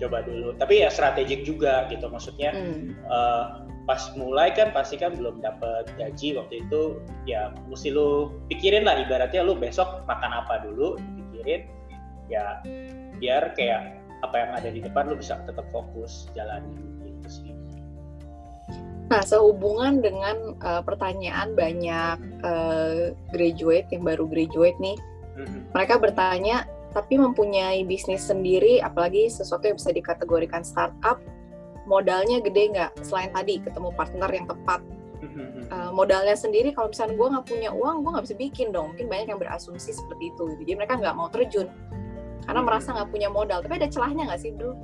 [0.07, 0.55] coba dulu.
[0.55, 2.95] Tapi ya strategik juga gitu maksudnya hmm.
[3.11, 8.85] uh, pas mulai kan pasti kan belum dapat gaji waktu itu ya mesti lu pikirin
[8.85, 11.65] lah ibaratnya lu besok makan apa dulu pikirin
[12.29, 12.61] ya
[13.17, 17.53] biar kayak apa yang ada di depan lu bisa tetap fokus jalani gitu sih.
[19.11, 24.95] Nah sehubungan dengan uh, pertanyaan banyak uh, graduate yang baru graduate nih,
[25.35, 25.61] mm-hmm.
[25.75, 26.63] mereka bertanya
[26.95, 31.19] tapi mempunyai bisnis sendiri apalagi sesuatu yang bisa dikategorikan startup
[31.85, 34.81] modalnya gede nggak selain tadi ketemu partner yang tepat.
[35.71, 38.91] Uh, modalnya sendiri kalau misalnya gue nggak punya uang gue nggak bisa bikin dong.
[38.93, 40.61] Mungkin banyak yang berasumsi seperti itu gitu.
[40.65, 41.71] jadi mereka nggak mau terjun
[42.43, 43.63] karena merasa nggak punya modal.
[43.63, 44.75] Tapi ada celahnya nggak sih dulu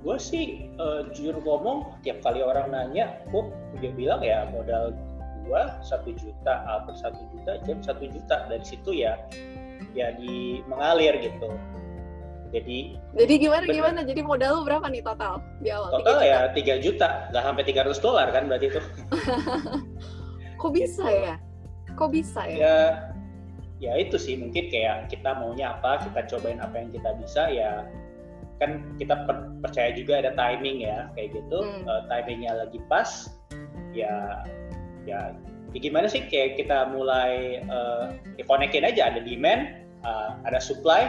[0.00, 3.42] gue sih uh, jujur ngomong tiap kali orang nanya gue
[3.84, 4.96] dia bilang ya modal
[5.44, 8.48] gue satu juta atau satu juta jam satu juta.
[8.48, 9.18] Dari situ ya
[9.96, 11.52] ya di mengalir gitu
[12.50, 12.78] jadi
[13.14, 13.76] jadi gimana bener.
[13.78, 14.00] gimana?
[14.02, 16.02] Jadi modal lu berapa nih total di awal?
[16.02, 16.40] Total 3 ya
[16.80, 18.80] 3 juta, nggak sampai 300 dolar kan berarti itu.
[20.60, 21.34] Kok bisa ya?
[21.94, 22.58] Kok bisa ya?
[22.58, 22.76] Ya
[23.80, 27.86] ya itu sih mungkin kayak kita maunya apa, kita cobain apa yang kita bisa ya
[28.60, 31.88] kan kita per percaya juga ada timing ya kayak gitu hmm.
[31.88, 33.32] uh, timingnya lagi pas
[33.96, 34.44] ya
[35.08, 35.32] ya
[35.72, 41.08] ya gimana sih kayak kita mulai uh, ya konekin aja ada demand uh, ada supply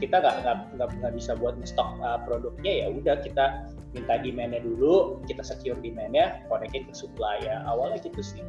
[0.00, 0.36] kita nggak
[0.76, 5.76] nggak nggak bisa buat stok uh, produknya ya udah kita minta demandnya dulu kita secure
[5.84, 7.60] demandnya konekin ke supply ya.
[7.68, 8.42] Awalnya gitu sih.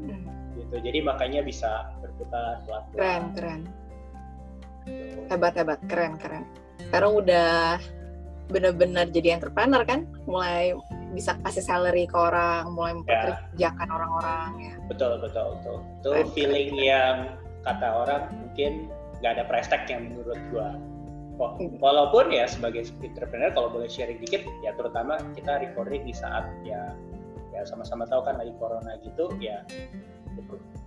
[0.00, 0.24] Hmm.
[0.56, 0.76] gitu.
[0.80, 3.60] Jadi makanya bisa berputar pelan pelan keren keren.
[4.84, 5.18] Gitu.
[5.28, 5.78] hebat hebat.
[5.88, 6.44] Keren keren.
[6.88, 7.80] Sekarang udah
[8.50, 10.04] benar-benar jadi entrepreneur kan?
[10.28, 10.76] Mulai
[11.10, 12.96] bisa kasih salary ke orang mulai ya.
[13.02, 13.92] mempekerjakan ya.
[13.96, 14.74] orang-orang ya.
[14.86, 15.76] Betul betul betul.
[16.00, 17.16] Itu feeling yang
[17.64, 18.88] kata orang mungkin
[19.20, 20.76] nggak ada price tag yang menurut gua.
[21.80, 26.92] Walaupun ya sebagai entrepreneur kalau boleh sharing dikit ya terutama kita recording di saat ya
[27.56, 29.64] ya sama-sama tahu kan lagi corona gitu ya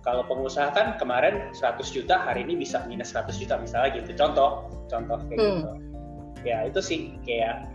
[0.04, 4.12] kalau pengusaha kan kemarin 100 juta hari ini bisa minus 100 juta misalnya gitu.
[4.16, 5.48] Contoh contoh kayak hmm.
[5.48, 5.70] gitu.
[6.44, 7.72] Ya itu sih kayak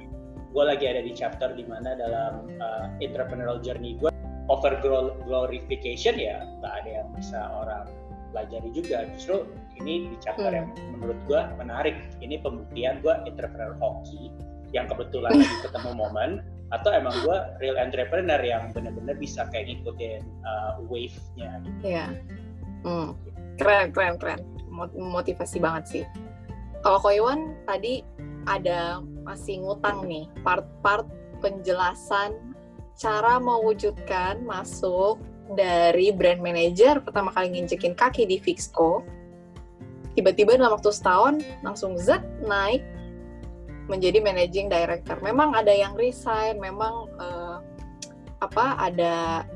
[0.53, 4.13] gue lagi ada di chapter di mana dalam uh, entrepreneurial journey gue
[4.49, 4.77] over
[5.25, 7.85] glorification ya nggak ada yang bisa orang
[8.29, 9.09] pelajari juga.
[9.17, 10.57] Justru ini di chapter hmm.
[10.57, 14.31] yang menurut gue menarik ini pembuktian gue entrepreneur hoki
[14.75, 16.31] yang kebetulan lagi ketemu momen
[16.69, 21.79] atau emang gue real entrepreneur yang benar-benar bisa kayak ngikutin uh, wave-nya gitu.
[21.81, 22.05] Iya.
[22.85, 23.17] Hmm.
[23.57, 24.39] Keren, keren, keren.
[24.93, 26.03] Motivasi banget sih.
[26.85, 28.05] Kalau Koiwan tadi
[28.45, 31.09] ada masih ngutang nih part-part
[31.41, 32.37] penjelasan
[32.95, 35.19] cara mewujudkan masuk
[35.57, 39.01] dari brand manager pertama kali nginjekin kaki di Fixco
[40.19, 42.83] tiba-tiba dalam waktu setahun langsung Z naik
[43.87, 45.15] menjadi managing director.
[45.23, 47.63] Memang ada yang resign, memang uh,
[48.43, 49.47] apa ada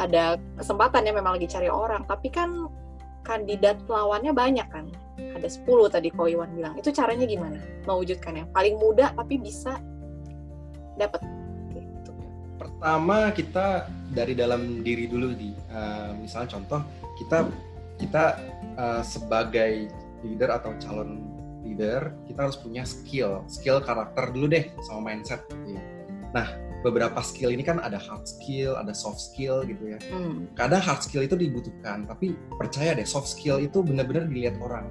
[0.00, 2.72] ada kesempatan ya memang lagi cari orang, tapi kan
[3.20, 4.88] kandidat lawannya banyak kan.
[5.36, 6.74] Ada 10 tadi Ko Iwan bilang.
[6.80, 7.60] Itu caranya gimana?
[7.84, 9.76] Mewujudkan yang paling mudah tapi bisa
[10.96, 11.20] dapat
[11.76, 12.10] gitu.
[12.56, 16.80] Pertama kita dari dalam diri dulu di uh, misalnya contoh
[17.20, 17.46] kita
[17.98, 18.38] kita
[18.78, 19.90] uh, sebagai
[20.22, 21.26] leader atau calon
[21.66, 23.44] leader kita harus punya skill.
[23.50, 25.44] Skill karakter dulu deh sama mindset
[26.28, 26.44] nah
[26.84, 29.98] beberapa skill ini kan ada hard skill ada soft skill gitu ya.
[30.12, 30.46] Hmm.
[30.54, 34.86] kadang hard skill itu dibutuhkan tapi percaya deh soft skill itu benar-benar dilihat orang.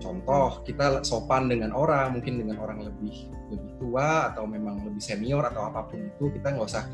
[0.00, 5.44] Contoh kita sopan dengan orang mungkin dengan orang lebih lebih tua atau memang lebih senior
[5.44, 6.88] atau apa pun itu kita nggak usah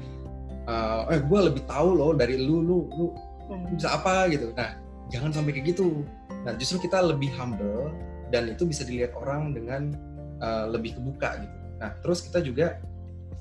[0.67, 3.07] uh, eh gue lebih tahu loh dari lu lu lu
[3.47, 3.79] hmm.
[3.79, 4.51] bisa apa gitu.
[4.59, 4.75] Nah
[5.07, 6.03] jangan sampai kayak gitu
[6.47, 7.91] nah justru kita lebih humble
[8.31, 9.91] dan itu bisa dilihat orang dengan
[10.39, 11.57] uh, lebih kebuka gitu.
[11.83, 12.79] Nah terus kita juga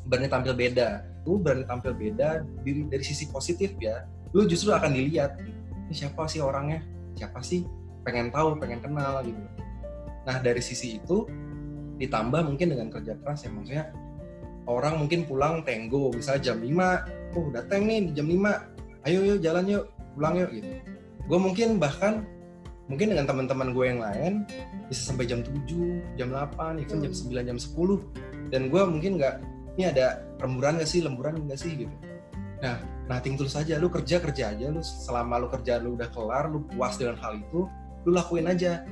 [0.10, 1.06] berani tampil beda.
[1.26, 5.38] Lu berani tampil beda dari, dari sisi positif ya lu justru akan dilihat.
[5.86, 6.82] Ini siapa sih orangnya?
[7.16, 7.64] Siapa sih
[8.02, 9.42] pengen tahu pengen kenal gitu.
[10.26, 11.30] Nah dari sisi itu
[12.02, 13.86] ditambah mungkin dengan kerja keras ya maksudnya
[14.68, 19.40] orang mungkin pulang tenggo misalnya jam 5 oh udah teng nih jam 5 ayo yuk
[19.40, 19.86] jalan yuk
[20.18, 20.70] pulang yuk gitu.
[21.26, 22.28] Gue mungkin bahkan
[22.86, 24.34] mungkin dengan teman-teman gue yang lain
[24.88, 29.36] bisa sampai jam 7, jam 8, even jam 9, jam 10 dan gue mungkin nggak
[29.76, 31.96] ini ada remburan gak sih, lemburan gak sih gitu.
[32.64, 32.80] Nah
[33.12, 33.76] nothing tulus aja.
[33.76, 34.72] Lu kerja kerja aja.
[34.72, 37.68] Lu selama lu kerja lu udah kelar lu puas dengan hal itu
[38.08, 38.88] lu lakuin aja.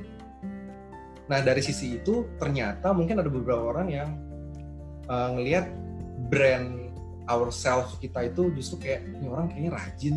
[1.24, 4.08] Nah dari sisi itu ternyata mungkin ada beberapa orang yang
[5.08, 5.72] uh, ngelihat
[6.28, 6.92] brand
[7.24, 10.16] ourselves kita itu justru kayak ini orang kayaknya rajin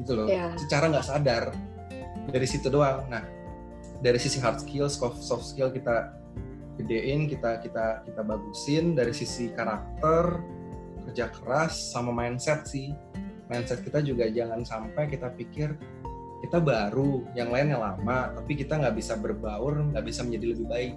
[0.00, 0.26] gitu loh.
[0.30, 0.56] Yeah.
[0.56, 1.44] secara nggak sadar
[2.28, 3.24] dari situ doang nah
[4.04, 6.14] dari sisi hard skill soft skill kita
[6.78, 10.38] gedein kita kita kita bagusin dari sisi karakter
[11.10, 12.94] kerja keras sama mindset sih
[13.50, 15.74] mindset kita juga jangan sampai kita pikir
[16.38, 20.94] kita baru, yang lainnya lama, tapi kita nggak bisa berbaur, nggak bisa menjadi lebih baik.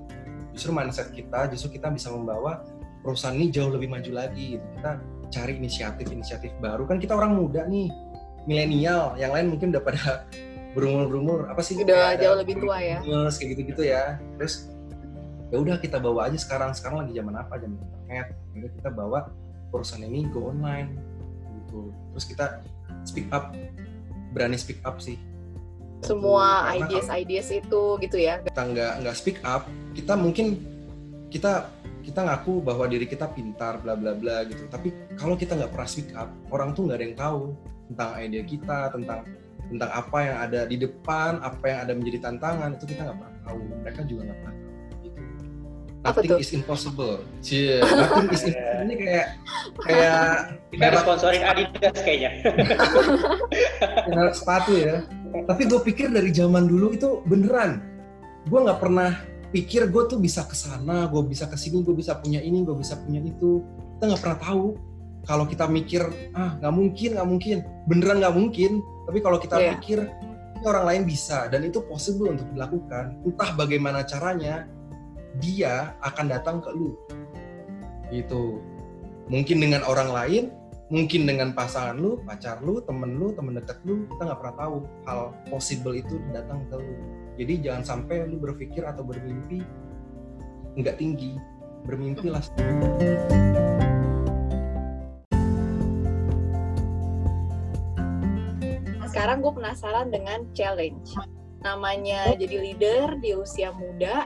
[0.53, 2.61] Justru mindset kita, justru kita bisa membawa
[3.01, 4.61] perusahaan ini jauh lebih maju lagi.
[4.61, 5.01] Kita
[5.33, 6.85] cari inisiatif-inisiatif baru.
[6.85, 7.89] Kan kita orang muda nih,
[8.45, 10.29] milenial, yang lain mungkin udah pada
[10.73, 11.79] berumur-berumur apa sih?
[11.79, 12.99] Udah jauh lebih tua ya.
[13.03, 14.19] Kayak gitu-gitu ya.
[14.39, 14.71] Terus
[15.51, 16.71] ya udah kita bawa aja sekarang.
[16.75, 17.59] Sekarang lagi zaman apa?
[17.59, 18.27] Zaman internet.
[18.55, 19.31] Jadi kita bawa
[19.71, 20.95] perusahaan ini go online
[21.63, 21.91] gitu.
[22.15, 22.45] Terus kita
[23.07, 23.55] speak up,
[24.31, 25.19] berani speak up sih
[26.01, 30.57] semua ideas ideas itu gitu ya kita nggak nggak speak up kita mungkin
[31.29, 31.69] kita
[32.01, 35.89] kita ngaku bahwa diri kita pintar bla bla bla gitu tapi kalau kita nggak pernah
[35.89, 37.41] speak up orang tuh nggak ada yang tahu
[37.93, 39.19] tentang ide kita tentang
[39.71, 43.39] tentang apa yang ada di depan apa yang ada menjadi tantangan itu kita nggak pernah
[43.47, 43.59] tahu.
[43.87, 45.19] Mereka juga nggak pernah tahu gitu.
[46.01, 47.15] Nothing is impossible.
[47.39, 49.27] Cie nothing is impossible ini kayak
[49.85, 50.25] kayak
[50.73, 52.31] kita sponsorin Adidas kayaknya.
[54.33, 55.05] Sepatu ya.
[55.47, 57.79] Tapi gue pikir dari zaman dulu itu beneran.
[58.49, 59.15] Gue nggak pernah
[59.51, 62.75] pikir gue tuh bisa ke sana gue bisa ke sini gue bisa punya ini gue
[62.75, 63.61] bisa punya itu.
[63.97, 64.65] Kita nggak pernah tahu.
[65.21, 66.01] Kalau kita mikir
[66.33, 67.57] ah nggak mungkin nggak mungkin.
[67.85, 68.81] Beneran nggak mungkin
[69.11, 69.75] tapi kalau kita yeah.
[69.75, 74.71] pikir ini orang lain bisa dan itu possible untuk dilakukan entah bagaimana caranya
[75.43, 76.95] dia akan datang ke lu
[78.07, 78.63] itu
[79.27, 80.43] mungkin dengan orang lain
[80.91, 84.75] mungkin dengan pasangan lu, pacar lu, temen lu, temen deket lu, kita nggak pernah tahu
[85.07, 86.95] hal possible itu datang ke lu.
[87.39, 89.63] Jadi jangan sampai lu berpikir atau bermimpi
[90.75, 91.39] nggak tinggi,
[91.87, 92.43] bermimpilah.
[99.21, 101.13] Sekarang gue penasaran dengan challenge.
[101.61, 104.25] Namanya jadi leader di usia muda,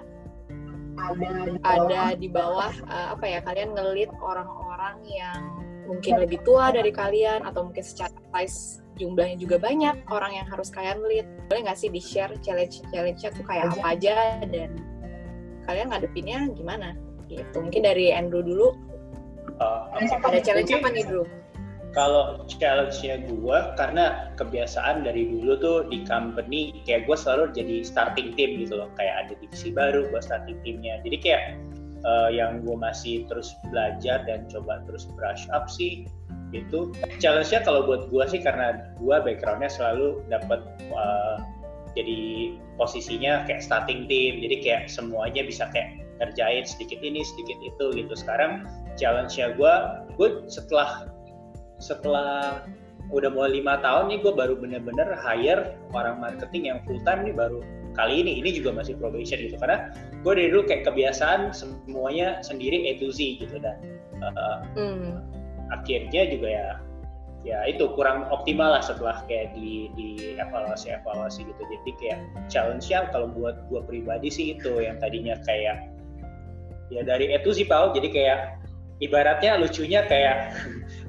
[0.95, 5.51] ada ada di bawah uh, apa ya kalian ngelit orang-orang yang
[5.83, 10.71] mungkin lebih tua dari kalian atau mungkin secara size jumlahnya juga banyak orang yang harus
[10.71, 11.27] kalian lead.
[11.51, 14.79] Boleh nggak sih di share challenge challenge-nya tuh kayak apa aja dan
[15.67, 16.95] kalian ngadepinnya gimana?
[17.27, 17.51] Gitu.
[17.51, 18.71] Mungkin dari Andrew dulu.
[19.59, 21.27] Uh, ada challenge apa nih Drew
[21.95, 28.35] kalau challenge-nya gue karena kebiasaan dari dulu tuh di company kayak gue selalu jadi starting
[28.35, 28.91] team gitu loh.
[28.99, 30.99] Kayak ada divisi baru gue starting teamnya.
[31.07, 31.43] Jadi kayak
[32.03, 36.03] uh, yang gue masih terus belajar dan coba terus brush up sih
[36.53, 41.39] itu challenge-nya kalau buat gue sih karena gue backgroundnya selalu dapat uh,
[41.95, 44.43] jadi posisinya kayak starting team.
[44.43, 48.13] Jadi kayak semuanya bisa kayak ngerjain sedikit ini sedikit itu gitu.
[48.19, 48.67] Sekarang
[48.99, 49.73] challenge-nya gue
[50.19, 51.07] gue setelah
[51.79, 52.63] setelah
[53.13, 57.35] udah mau lima tahun nih gue baru bener-bener hire orang marketing yang full time nih
[57.35, 57.61] baru
[57.93, 59.93] kali ini ini juga masih probation gitu karena
[60.25, 63.77] gue dari dulu kayak kebiasaan semuanya sendiri A to Z gitu dan
[64.19, 65.21] uh, hmm.
[65.71, 66.67] akhirnya juga ya
[67.45, 73.05] ya itu kurang optimal lah setelah kayak di di evaluasi evaluasi gitu jadi kayak challenge-nya
[73.13, 75.93] kalau buat gue pribadi sih itu yang tadinya kayak
[76.89, 78.39] ya dari to Z Paul jadi kayak
[79.03, 80.55] ibaratnya lucunya kayak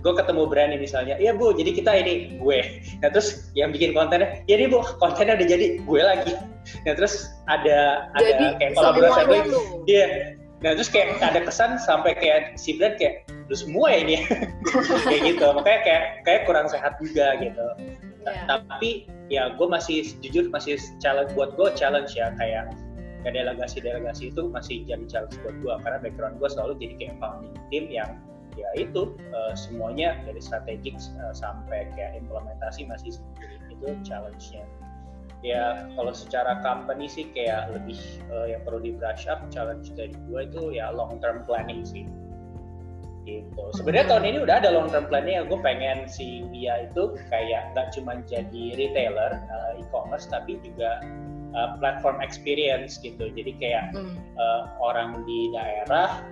[0.02, 2.58] gue ketemu brand nih misalnya iya bu jadi kita ini gue.
[3.02, 6.32] Nah terus yang bikin kontennya ya nih bu kontennya udah jadi gue lagi.
[6.86, 9.40] Nah terus ada jadi, ada kayak kolaborasi gue.
[9.90, 10.06] iya.
[10.62, 14.16] Nah terus kayak ada kesan sampai kayak si brand kayak lu semua ya ini
[15.06, 15.46] kayak gitu.
[15.54, 17.66] Makanya kayak kayak kurang sehat juga gitu.
[18.26, 18.58] Yeah.
[18.58, 22.74] tapi ya gue masih jujur masih challenge buat gue challenge ya kayak
[23.26, 27.54] ya delegasi-delegasi itu masih jadi challenge buat gue karena background gue selalu jadi kayak founding
[27.74, 28.22] team yang
[28.54, 34.64] ya itu uh, semuanya dari strategik uh, sampai kayak implementasi masih sendiri itu challenge-nya.
[35.44, 38.00] Ya kalau secara company sih kayak lebih
[38.32, 42.08] uh, yang perlu di brush up challenge dari gue itu ya long term planning sih.
[43.26, 43.62] Gitu.
[43.74, 47.74] Sebenarnya tahun ini udah ada long term planning ya gue pengen si Via itu kayak
[47.74, 49.42] nggak cuma jadi retailer
[49.82, 51.02] e-commerce tapi juga
[51.56, 53.32] uh, platform experience gitu.
[53.32, 54.20] Jadi kayak hmm.
[54.36, 56.22] uh, orang di daerah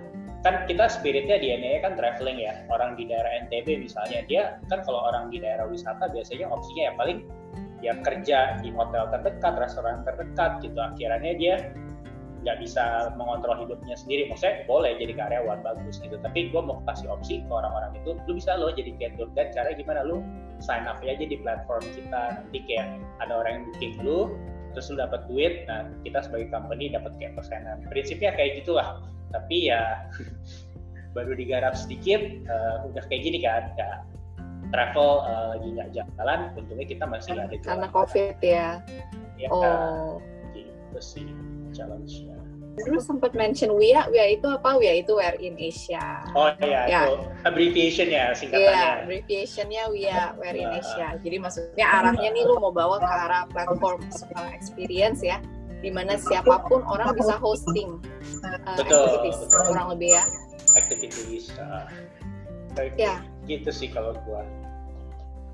[0.45, 2.53] kan kita spiritnya di NEA kan traveling ya.
[2.69, 6.97] Orang di daerah NTB misalnya dia kan kalau orang di daerah wisata biasanya opsinya yang
[7.01, 7.19] paling
[7.81, 10.77] ya kerja di hotel terdekat restoran terdekat gitu.
[10.77, 11.55] Akhirnya dia
[12.45, 14.29] nggak bisa mengontrol hidupnya sendiri.
[14.29, 16.13] Maksudnya boleh jadi karyawan bagus gitu.
[16.21, 19.49] Tapi gue mau kasih opsi ke orang-orang itu lu bisa lo jadi kayak tour guide
[19.49, 20.05] cara gimana?
[20.05, 20.21] Lu
[20.61, 22.37] sign up aja di platform kita.
[22.37, 24.29] Nanti kayak ada orang yang booking lu
[24.75, 27.87] terus lu dapat duit nah kita sebagai company dapat kayak persenan.
[27.87, 28.99] Prinsipnya kayak gitulah.
[29.31, 30.11] Tapi ya
[31.15, 32.19] baru digarap sedikit
[32.51, 34.03] uh, udah kayak gini kan ya
[34.75, 37.63] travel uh, lagi nggak jalan untungnya kita masih ada jalan.
[37.63, 38.67] Karena covid ya,
[39.39, 39.63] ya oh.
[39.63, 40.59] Kan?
[40.95, 41.27] gitu sih
[41.71, 42.44] challenge-nya
[42.83, 44.75] Lu sempat mention WIA, WIA itu apa?
[44.75, 46.27] WIA itu Wear in Asia.
[46.35, 47.01] Oh iya, ya.
[47.07, 48.67] itu abbreviation ya singkatannya.
[48.67, 51.15] Iya, abbreviationnya WIA, Wear in Asia.
[51.23, 54.03] Jadi maksudnya arahnya nih lu mau bawa ke arah platform
[54.51, 55.39] experience ya,
[55.79, 57.95] di mana siapa pun orang bisa hosting
[58.43, 59.63] uh, betul, activities, betul.
[59.71, 60.23] kurang lebih ya.
[60.75, 61.45] Activities.
[61.55, 61.87] Uh,
[62.99, 63.23] ya.
[63.47, 64.43] Gitu sih kalau gua.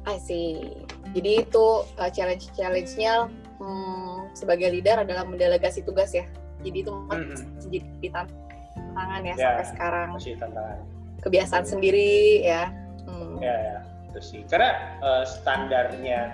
[0.09, 0.73] I see.
[1.13, 3.29] Jadi itu uh, challenge-challenge-nya
[3.61, 6.25] hmm, sebagai leader adalah mendelegasi tugas ya
[6.61, 7.97] jadi itu masih mm-hmm.
[7.99, 10.07] jadi tantangan ya, ya sampai sekarang.
[10.15, 10.77] masih tantangan.
[11.21, 12.63] Kebiasaan sendiri ya.
[13.05, 13.37] Hmm.
[13.37, 13.77] ya ya.
[14.11, 14.41] Itu sih.
[14.49, 16.33] Karena uh, standarnya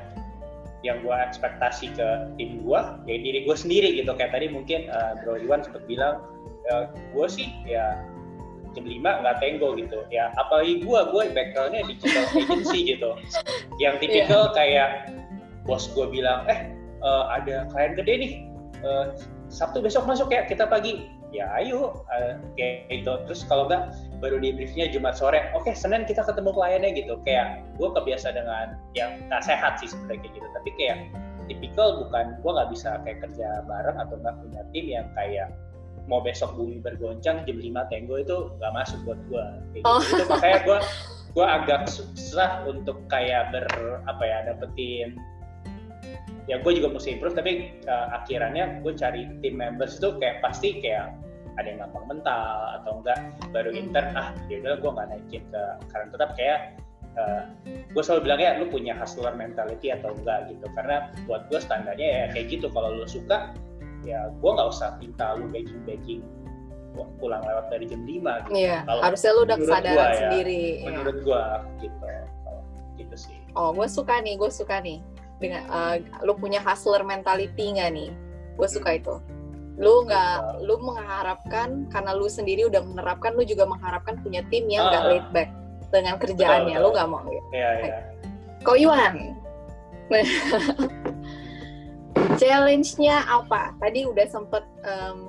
[0.85, 4.11] yang gue ekspektasi ke tim gue ya diri gue sendiri gitu.
[4.15, 6.23] Kayak tadi mungkin uh, Bro Iwan sempat bilang
[6.71, 7.99] uh, gue sih ya
[8.77, 10.05] jam 5 nggak tenggo gitu.
[10.13, 13.11] Ya apalagi gue gue backgroundnya digital agency gitu.
[13.81, 14.55] Yang tipikal yeah.
[14.55, 14.89] kayak
[15.67, 16.71] bos gue bilang eh
[17.03, 18.33] uh, ada klien gede nih
[18.87, 19.11] uh,
[19.47, 21.07] Sabtu besok masuk ya kita pagi.
[21.31, 22.03] Ya ayo.
[22.07, 23.13] Uh, kayak gitu.
[23.27, 25.51] Terus kalau enggak baru di briefnya Jumat sore.
[25.55, 27.19] Oke Senin kita ketemu kliennya gitu.
[27.23, 30.47] Kayak gue kebiasa dengan yang nggak sehat sih sebenarnya kayak gitu.
[30.51, 30.97] Tapi kayak
[31.47, 35.47] tipikal bukan gue nggak bisa kayak kerja bareng atau nggak punya tim yang kayak
[36.07, 39.87] mau besok bumi bergoncang jam 5 tenggo itu nggak masuk buat gue kayak gitu.
[39.87, 39.99] oh.
[39.99, 40.79] itu makanya gue
[41.35, 43.67] gue agak susah untuk kayak ber
[44.07, 45.19] apa ya dapetin
[46.47, 47.51] ya gue juga mesti improve tapi
[47.91, 51.11] uh, akhirannya gue cari tim members itu kayak pasti kayak
[51.59, 52.47] ada yang gampang mental
[52.81, 53.19] atau enggak
[53.51, 53.81] baru hmm.
[53.83, 56.59] intern ah ya udah gue nggak naikin ke karena tetap kayak
[57.19, 61.59] uh, gue selalu bilang ya lu punya hustler mentality atau enggak gitu karena buat gue
[61.59, 63.51] standarnya ya kayak gitu kalau lu suka
[64.07, 66.23] ya gue nggak usah minta lu baking baking
[67.21, 68.57] pulang lewat dari jam 5 gitu.
[68.57, 70.61] Iya, kalau harusnya lu udah kesadaran gua, ya, sendiri.
[70.65, 71.43] Ya, menurut gue
[71.85, 72.05] gitu.
[72.97, 73.37] Gitu sih.
[73.53, 74.97] Oh, gue suka nih, gue suka nih
[75.37, 75.95] dengan uh,
[76.25, 78.09] lu punya hustler mentality nggak nih?
[78.57, 79.21] Gue suka itu.
[79.77, 84.89] Lu nggak lu mengharapkan karena lu sendiri udah menerapkan lu juga mengharapkan punya tim yang
[84.89, 85.49] nggak uh, laid back
[85.93, 86.77] dengan kerjaannya.
[86.77, 86.83] Betul, betul.
[86.83, 87.99] lu nggak mau gitu iya, iya.
[88.65, 89.15] kok Iwan
[92.39, 93.75] challenge-nya apa?
[93.81, 95.27] Tadi udah sempet um,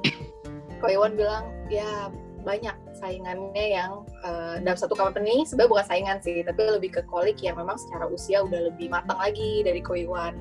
[0.79, 2.12] kok Iwan bilang ya
[2.47, 7.39] banyak saingannya yang uh, dalam satu company sebenarnya bukan saingan sih tapi lebih ke kolik
[7.41, 10.35] yang memang secara usia udah lebih matang lagi dari Koiwan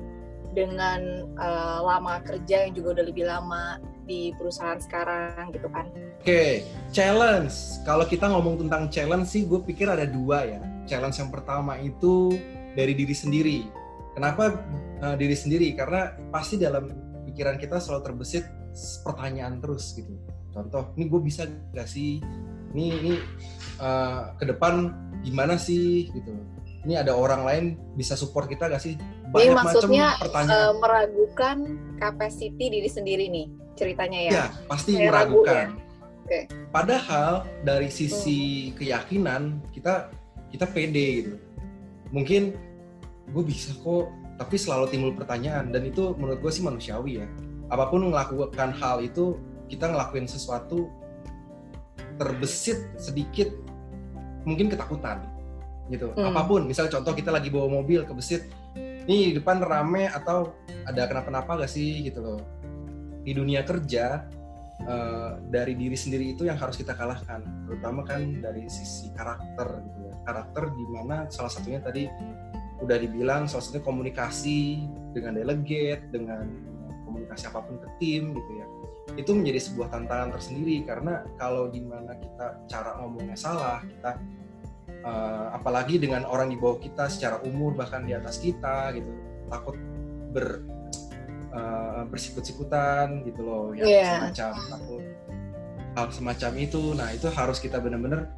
[0.52, 5.84] dengan uh, lama kerja yang juga udah lebih lama di perusahaan sekarang gitu kan.
[5.92, 6.52] Oke, okay.
[6.90, 7.52] challenge.
[7.84, 10.60] Kalau kita ngomong tentang challenge sih, gue pikir ada dua ya.
[10.88, 12.32] Challenge yang pertama itu
[12.72, 13.68] dari diri sendiri.
[14.16, 14.56] Kenapa
[15.04, 15.76] uh, diri sendiri?
[15.76, 16.88] Karena pasti dalam
[17.28, 18.48] pikiran kita selalu terbesit
[19.04, 20.16] pertanyaan terus gitu
[20.52, 22.18] contoh ini gue bisa gak sih
[22.74, 23.12] ini ini
[23.80, 24.92] uh, ke depan
[25.24, 26.34] gimana sih gitu
[26.86, 27.64] ini ada orang lain
[27.98, 28.94] bisa support kita gak sih
[29.28, 30.56] banyak ini maksudnya pertanyaan.
[30.56, 31.56] Uh, meragukan
[32.00, 35.68] capacity diri sendiri nih ceritanya ya ya pasti Kayak meragukan ya?
[36.24, 36.42] okay.
[36.72, 37.32] padahal
[37.62, 38.74] dari sisi hmm.
[38.80, 39.42] keyakinan
[39.74, 40.10] kita
[40.48, 41.34] kita pede gitu
[42.08, 42.56] mungkin
[43.28, 44.08] gue bisa kok
[44.40, 47.26] tapi selalu timbul pertanyaan dan itu menurut gue sih manusiawi ya
[47.68, 49.36] apa pun melakukan hal itu
[49.68, 50.88] kita ngelakuin sesuatu
[52.18, 53.48] terbesit sedikit
[54.42, 55.22] mungkin ketakutan
[55.88, 56.12] gitu.
[56.12, 56.32] Hmm.
[56.32, 58.44] apa pun misalnya contoh kita lagi bawa mobil kebesit
[59.08, 60.52] nih di depan rame atau
[60.84, 62.40] ada kenapa-napa gak sih gitu loh.
[63.24, 64.28] Di dunia kerja
[64.84, 69.98] uh, dari diri sendiri itu yang harus kita kalahkan terutama kan dari sisi karakter gitu
[70.12, 70.14] ya.
[70.28, 72.04] Karakter di mana salah satunya tadi
[72.84, 76.44] udah dibilang salah satunya komunikasi dengan delegate dengan
[77.08, 78.57] komunikasi apa pun ke tim gitu ya
[79.16, 80.84] itu menjadi sebuah tantangan tersendiri.
[80.84, 84.20] Karena kalau di mana kita cara ngomongnya salah kita
[85.04, 89.10] uh, apalagi dengan orang di bawah kita secara umur bahkan di atas kita gitu
[89.48, 89.76] takut
[90.34, 90.60] ber
[91.54, 94.12] uh, bersikut-sikutan gitu loh ya yeah.
[94.28, 95.04] semacam takut
[95.98, 96.82] hal semacam itu.
[96.94, 98.30] Nah itu harus kita benar-benar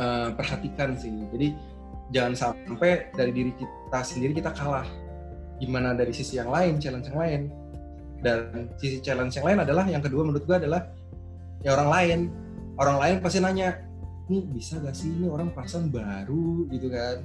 [0.00, 1.14] uh, perhatikan sih.
[1.30, 1.54] Jadi
[2.10, 4.86] jangan sampai dari diri kita sendiri kita kalah.
[5.62, 7.42] Gimana dari sisi yang lain challenge yang lain
[8.22, 10.86] dan sisi challenge yang lain adalah yang kedua menurut gue adalah
[11.66, 12.20] ya orang lain.
[12.78, 13.84] Orang lain pasti nanya
[14.30, 16.70] ini bisa gak sih ini orang perasaan baru?
[16.70, 17.20] Gitu kan.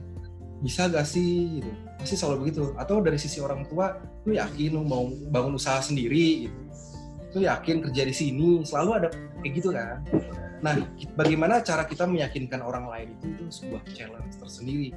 [0.60, 1.62] Bisa gak sih?
[1.62, 1.72] Gitu.
[2.02, 2.74] Pasti selalu begitu.
[2.76, 3.96] Atau dari sisi orang tua
[4.26, 6.50] lu yakin lu mau bangun usaha sendiri?
[6.50, 6.60] Gitu.
[7.38, 8.66] Lu yakin kerja di sini?
[8.66, 9.08] Selalu ada
[9.46, 10.02] kayak gitu kan.
[10.66, 10.82] Nah
[11.14, 14.90] bagaimana cara kita meyakinkan orang lain itu itu sebuah challenge tersendiri.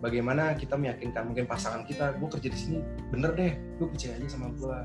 [0.00, 2.78] Bagaimana kita meyakinkan mungkin pasangan kita gue kerja di sini
[3.12, 4.76] bener deh gue percaya aja sama gue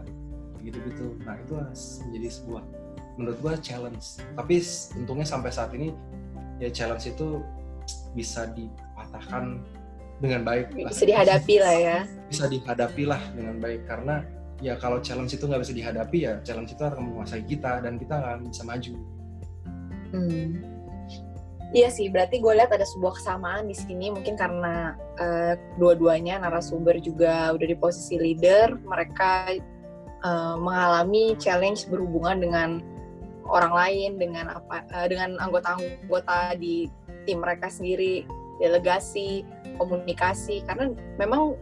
[0.66, 1.16] gitu-gitu.
[1.24, 1.54] Nah itu
[2.10, 2.64] menjadi sebuah
[3.16, 4.20] menurut gua challenge.
[4.34, 4.56] Tapi
[4.98, 5.94] untungnya sampai saat ini
[6.60, 7.44] ya challenge itu
[8.18, 9.62] bisa dipatahkan
[10.24, 11.10] dengan baik bisa lah.
[11.12, 12.00] dihadapi lah ya.
[12.32, 13.86] Bisa dihadapi lah dengan baik.
[13.86, 14.24] Karena
[14.64, 18.16] ya kalau challenge itu nggak bisa dihadapi ya challenge itu akan menguasai kita dan kita
[18.18, 18.94] akan bisa maju.
[20.16, 20.76] Hmm.
[21.76, 24.08] Iya sih, berarti gue lihat ada sebuah kesamaan di sini.
[24.08, 29.60] Mungkin karena uh, dua-duanya narasumber juga udah di posisi leader, mereka
[30.26, 32.70] uh, mengalami challenge berhubungan dengan
[33.46, 36.90] orang lain dengan apa uh, dengan anggota-anggota di
[37.30, 38.26] tim mereka sendiri
[38.58, 39.46] delegasi
[39.78, 40.66] komunikasi.
[40.66, 40.90] Karena
[41.22, 41.54] memang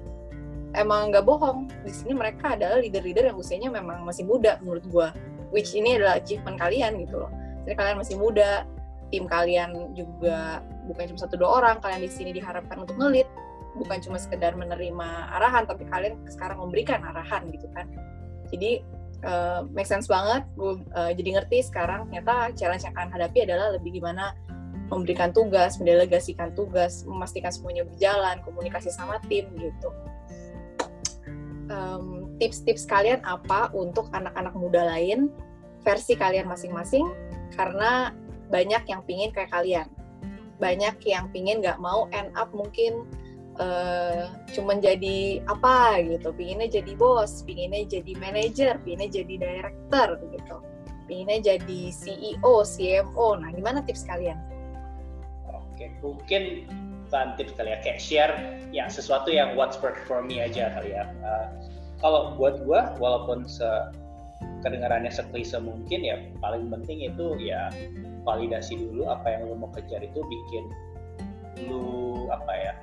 [0.80, 5.07] emang nggak bohong di sini mereka adalah leader-leader yang usianya memang masih muda menurut gua
[5.53, 7.32] which ini adalah achievement kalian gitu loh.
[7.68, 8.66] Jadi kalian masih muda
[9.14, 13.30] tim kalian juga bukan cuma satu dua orang kalian di sini diharapkan untuk ngelit
[13.78, 17.86] bukan cuma sekedar menerima arahan tapi kalian sekarang memberikan arahan gitu kan
[18.54, 18.72] jadi
[19.26, 20.45] uh, make sense banget.
[20.54, 24.38] Gue uh, jadi ngerti sekarang ternyata challenge yang akan hadapi adalah lebih gimana
[24.93, 29.89] memberikan tugas mendelegasikan tugas memastikan semuanya berjalan komunikasi sama tim gitu.
[31.74, 35.34] Um, tips-tips kalian apa untuk anak-anak muda lain
[35.82, 37.10] versi kalian masing-masing
[37.58, 38.14] karena
[38.54, 39.88] banyak yang pingin kayak kalian.
[40.62, 43.10] Banyak yang pingin nggak mau end up mungkin
[43.60, 46.34] uh, cuman jadi apa gitu.
[46.34, 50.58] Pinginnya jadi bos pinginnya jadi manajer pinginnya jadi director gitu.
[51.06, 54.39] Pinginnya jadi CEO CMO nah gimana tips kalian?
[55.49, 56.70] Oke mungkin
[57.08, 58.34] bukan tips kali ya kayak share
[58.74, 61.06] ya sesuatu yang what's work for me aja kali ya.
[61.22, 61.47] Uh,
[62.01, 63.68] kalau buat gua walaupun se
[64.64, 67.72] kedengarannya seklise mungkin ya paling penting itu ya
[68.24, 70.64] validasi dulu apa yang lo mau kejar itu bikin
[71.68, 72.74] lu apa ya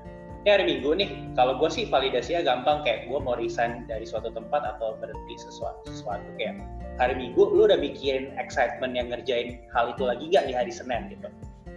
[0.41, 4.32] ini hari Minggu nih, kalau gue sih validasinya gampang kayak gue mau resign dari suatu
[4.32, 6.64] tempat atau berhenti sesuatu, sesuatu kayak
[6.97, 11.12] hari Minggu lu udah mikirin excitement yang ngerjain hal itu lagi gak di hari Senin
[11.12, 11.28] gitu.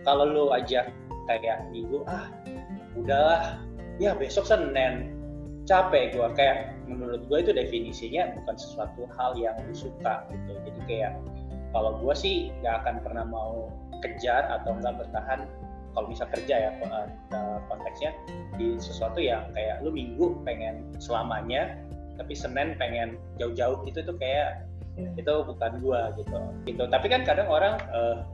[0.08, 0.88] Kalau lu aja
[1.28, 2.32] kayak Minggu, ah
[2.96, 3.60] udahlah,
[4.00, 5.12] ya besok Senin,
[5.68, 10.56] capek gue kayak menurut gue itu definisinya bukan sesuatu hal yang lu suka gitu.
[10.72, 11.20] Jadi kayak
[11.76, 13.68] kalau gue sih gak akan pernah mau
[14.00, 15.48] kejar atau nggak bertahan
[15.94, 18.12] kalau bisa kerja ya uh, konteksnya
[18.58, 21.78] di sesuatu yang kayak lu minggu pengen selamanya
[22.18, 24.66] tapi senin pengen jauh-jauh itu tuh kayak
[24.98, 25.18] hmm.
[25.18, 26.38] itu bukan gua gitu
[26.70, 28.26] gitu tapi kan kadang orang uh,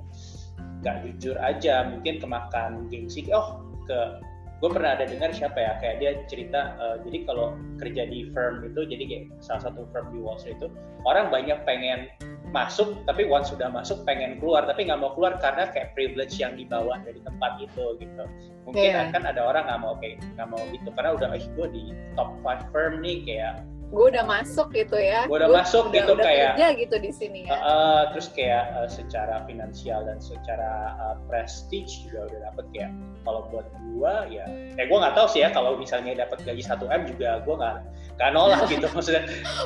[0.80, 4.24] gak jujur aja mungkin kemakan gengsi oh ke
[4.60, 8.60] gue pernah ada dengar siapa ya kayak dia cerita uh, jadi kalau kerja di firm
[8.68, 10.68] itu jadi kayak salah satu firm di Wall Street itu
[11.07, 12.12] orang banyak pengen
[12.50, 14.66] masuk tapi once sudah masuk pengen keluar.
[14.66, 18.24] Tapi nggak mau keluar karena kayak privilege yang dibawa dari tempat itu gitu.
[18.68, 19.10] Mungkin yeah.
[19.14, 20.89] kan ada orang nggak mau kayak nggak mau gitu.
[20.93, 21.84] Karena udah eh gue di
[22.14, 23.54] top five firm nih kayak
[23.90, 25.26] gue udah masuk gitu ya.
[25.26, 27.58] Gue udah gua masuk udah, gitu udah kayak kerja gitu di sini ya.
[27.58, 32.92] Uh, terus kayak uh, secara finansial dan secara uh, prestige juga udah dapet kayak
[33.26, 34.46] kalau buat gue ya
[34.78, 37.76] eh gue nggak tahu sih ya kalau misalnya dapat gaji 1 m juga gue nggak
[38.22, 39.24] nggak nolak gitu maksudnya.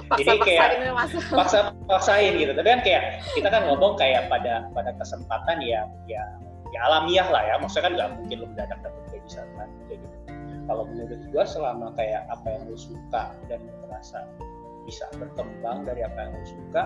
[0.07, 0.67] Paksa, jadi kayak
[1.35, 2.51] paksa paksain gitu.
[2.55, 3.03] Tapi kan kayak
[3.35, 6.23] kita kan ngomong kayak pada pada kesempatan ya ya
[6.71, 7.55] ya alamiah lah ya.
[7.59, 10.07] Maksudnya kan nggak mungkin lo mendadak dapat gaji satu m gitu
[10.65, 14.27] kalau menurut gue selama kayak apa yang lo suka dan merasa
[14.83, 16.83] bisa berkembang dari apa yang lo suka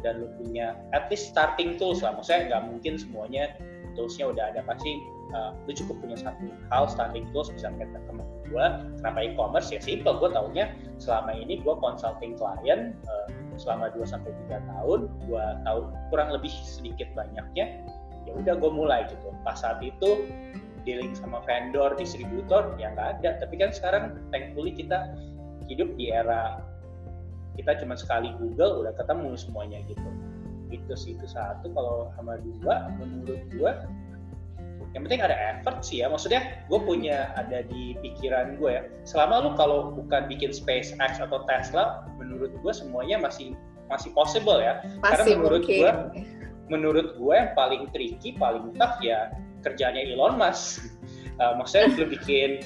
[0.00, 2.16] dan lo punya at least starting tools lah.
[2.16, 3.54] Maksudnya nggak mungkin semuanya
[3.94, 4.60] toolsnya udah ada.
[4.64, 5.02] Pasti
[5.34, 8.66] uh, lu cukup punya satu hal starting tools bisa kita teman gue
[9.02, 9.70] kenapa e-commerce?
[9.70, 13.26] Ya simple gue taunya selama ini gue consulting klien uh,
[13.60, 17.84] selama 2 sampai tiga tahun gue tahu kurang lebih sedikit banyaknya.
[18.28, 19.32] Ya udah gue mulai gitu.
[19.42, 20.26] Pas saat itu
[20.82, 23.30] dealing sama vendor, distributor, ya nggak ada.
[23.42, 25.14] Tapi kan sekarang thankfully kita
[25.70, 26.64] hidup di era
[27.58, 30.08] kita cuma sekali Google udah ketemu semuanya gitu.
[30.72, 31.70] Itu sih itu satu.
[31.74, 33.72] Kalau sama dua menurut gue
[34.90, 36.10] yang penting ada effort sih ya.
[36.10, 38.82] Maksudnya gue punya ada di pikiran gue ya.
[39.06, 43.54] Selama lu kalau bukan bikin SpaceX atau Tesla menurut gue semuanya masih
[43.86, 44.82] masih possible ya.
[45.02, 45.90] Masih karena menurut gue
[46.70, 50.88] menurut gue yang paling tricky paling tough ya kerjanya Elon Musk.
[51.40, 52.60] Uh, maksudnya lu bikin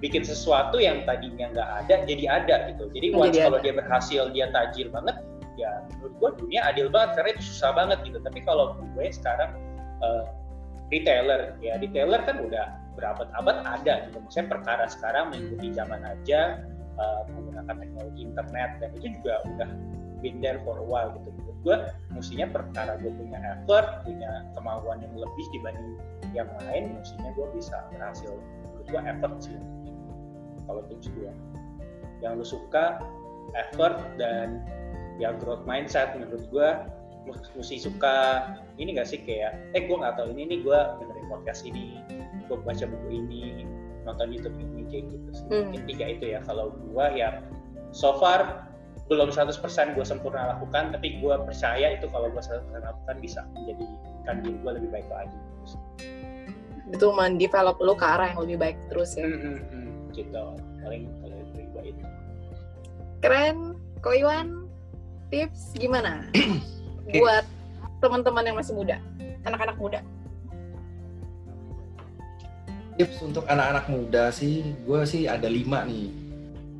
[0.00, 2.88] bikin sesuatu yang tadinya nggak ada jadi ada gitu.
[2.96, 5.16] Jadi once kalau dia berhasil dia tajir banget
[5.60, 8.18] ya menurut gue dunia adil banget karena itu susah banget gitu.
[8.24, 9.52] Tapi kalau gue sekarang
[10.00, 10.24] uh,
[10.88, 14.16] retailer ya retailer kan udah berabad-abad ada gitu.
[14.24, 16.64] Maksudnya perkara sekarang mengikuti zaman aja
[16.96, 19.70] uh, menggunakan teknologi internet dan itu juga udah
[20.24, 21.28] been there for a while gitu.
[21.28, 21.76] Menurut gue
[22.16, 26.00] mestinya perkara gue punya effort punya kemauan yang lebih dibanding
[26.36, 28.32] yang lain mestinya gue bisa berhasil.
[28.36, 29.58] Menurut gue effort sih.
[30.68, 31.32] Kalau tips gue
[32.20, 33.00] yang lu suka
[33.56, 34.60] effort dan
[35.16, 36.68] ya growth mindset menurut gue
[37.56, 38.48] mesti suka
[38.80, 42.00] ini gak sih kayak eh gue nggak tahu ini nih gue dengerin podcast ini
[42.48, 43.68] gue baca buku ini
[44.08, 45.46] nonton YouTube ini kayak gitu sih.
[45.48, 45.68] Hmm.
[45.68, 46.40] mungkin tiga itu ya.
[46.44, 47.44] Kalau gue ya
[47.90, 48.70] so far
[49.10, 49.58] belum 100%
[49.98, 54.72] gue sempurna lakukan tapi gue percaya itu kalau gue 100% lakukan bisa menjadikan diri gue
[54.78, 55.38] lebih baik lagi
[56.90, 59.26] itu mendevelop lo ke arah yang lebih baik terus ya.
[59.26, 60.44] Hmm, hmm, gitu.
[60.82, 61.58] Paling kalau itu
[61.94, 62.04] itu
[63.20, 63.78] keren.
[64.00, 64.64] Ko Iwan?
[65.28, 66.24] Tips gimana?
[67.20, 67.44] Buat
[68.00, 68.96] teman-teman yang masih muda,
[69.44, 70.00] anak-anak muda?
[72.96, 76.08] Tips untuk anak-anak muda sih, gue sih ada lima nih.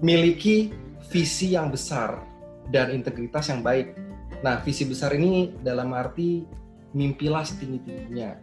[0.01, 0.73] Miliki
[1.13, 2.25] visi yang besar
[2.73, 3.93] dan integritas yang baik.
[4.41, 6.49] Nah, visi besar ini dalam arti
[6.97, 8.41] mimpilah setinggi-tingginya.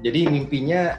[0.00, 0.96] Jadi mimpinya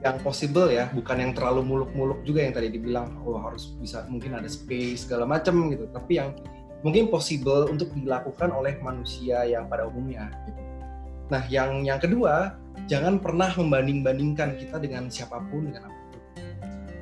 [0.00, 4.32] yang possible ya, bukan yang terlalu muluk-muluk juga yang tadi dibilang, oh harus bisa mungkin
[4.38, 5.84] ada space segala macam gitu.
[5.92, 6.32] Tapi yang
[6.80, 10.32] mungkin possible untuk dilakukan oleh manusia yang pada umumnya.
[11.28, 12.56] Nah, yang yang kedua,
[12.88, 16.20] jangan pernah membanding-bandingkan kita dengan siapa pun dengan apa pun.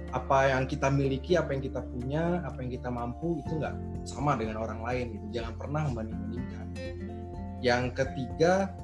[0.08, 4.34] Apa yang kita miliki, apa yang kita punya, apa yang kita mampu itu nggak sama
[4.34, 5.40] dengan orang lain gitu.
[5.40, 6.66] Jangan pernah membanding-bandingkan.
[7.62, 8.74] Yang ketiga,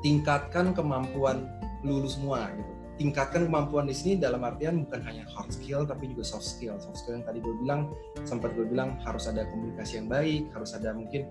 [0.00, 1.48] tingkatkan kemampuan
[1.84, 6.20] lulus semua gitu tingkatkan kemampuan di sini dalam artian bukan hanya hard skill tapi juga
[6.20, 6.76] soft skill.
[6.76, 7.96] Soft skill yang tadi gue bilang
[8.28, 11.24] sempat gue bilang harus ada komunikasi yang baik, harus ada mungkin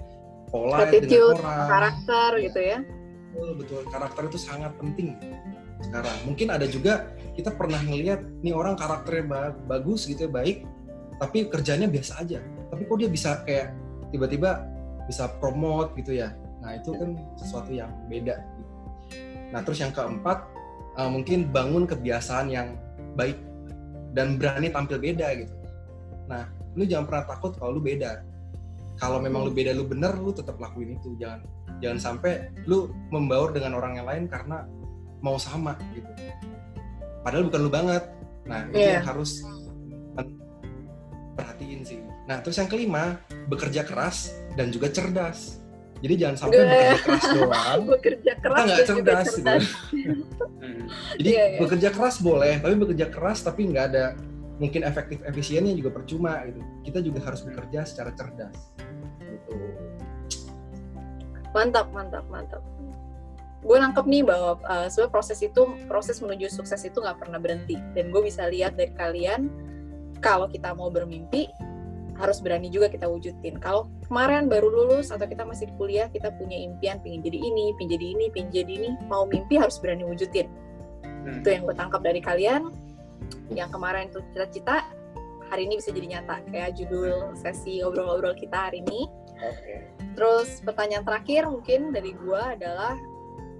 [0.49, 2.45] pola dengan orang, karakter ya.
[2.49, 2.77] gitu ya.
[3.29, 3.81] Betul, betul.
[3.93, 5.13] Karakter itu sangat penting
[5.85, 6.17] sekarang.
[6.25, 10.65] Mungkin ada juga kita pernah ngelihat nih orang karakternya bagus gitu ya, baik,
[11.21, 12.41] tapi kerjanya biasa aja.
[12.73, 13.77] Tapi kok dia bisa kayak
[14.09, 14.65] tiba-tiba
[15.05, 16.33] bisa promote gitu ya.
[16.69, 18.73] Nah, itu kan sesuatu yang beda gitu.
[19.49, 20.45] Nah, terus yang keempat
[21.01, 22.77] uh, mungkin bangun kebiasaan yang
[23.17, 23.41] baik
[24.13, 25.55] dan berani tampil beda gitu.
[26.29, 26.45] Nah,
[26.77, 28.21] lu jangan pernah takut kalau lu beda.
[29.01, 31.17] Kalau memang lu beda, lu bener, lu tetap lakuin itu.
[31.17, 31.41] Jangan
[31.81, 34.69] jangan sampai lu membaur dengan orang yang lain karena
[35.25, 36.05] mau sama gitu.
[37.25, 38.03] Padahal bukan lu banget.
[38.45, 39.01] Nah, itu yeah.
[39.01, 39.41] yang harus
[41.33, 41.99] perhatiin sih.
[42.29, 43.17] Nah, terus yang kelima,
[43.49, 45.58] bekerja keras dan juga cerdas.
[45.99, 47.81] Jadi jangan sampai bekerja keras doang.
[47.95, 49.47] bekerja keras kita nggak cerdas, gitu.
[49.91, 50.87] Hmm.
[51.19, 51.59] Jadi yeah, yeah.
[51.59, 54.05] bekerja keras boleh, tapi bekerja keras tapi nggak ada
[54.59, 56.61] mungkin efektif efisiennya juga percuma gitu.
[56.87, 58.55] Kita juga harus bekerja secara cerdas.
[59.19, 59.55] Gitu.
[61.51, 62.63] Mantap, mantap, mantap.
[63.59, 67.75] Gue nangkep nih bahwa uh, sebenarnya proses itu proses menuju sukses itu nggak pernah berhenti.
[67.91, 69.51] Dan gue bisa lihat dari kalian
[70.23, 71.51] kalau kita mau bermimpi
[72.19, 73.57] harus berani juga kita wujudin.
[73.63, 77.91] Kalau kemarin baru lulus atau kita masih kuliah, kita punya impian pingin jadi ini, pingin
[77.95, 80.51] jadi ini, pingin jadi ini, mau mimpi harus berani wujudin.
[81.01, 81.39] Hmm.
[81.39, 82.75] Itu yang gue tangkap dari kalian.
[83.49, 84.83] Yang kemarin itu cita-cita,
[85.47, 86.43] hari ini bisa jadi nyata.
[86.51, 89.07] Kayak judul sesi ngobrol-ngobrol kita hari ini.
[89.39, 89.87] Okay.
[90.19, 92.99] Terus pertanyaan terakhir mungkin dari gue adalah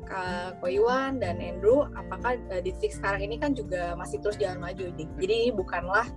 [0.09, 4.89] Kak Koiwan dan Andrew, apakah uh, di sekarang ini kan juga masih terus jalan maju
[4.97, 5.07] nih.
[5.21, 6.09] Jadi bukanlah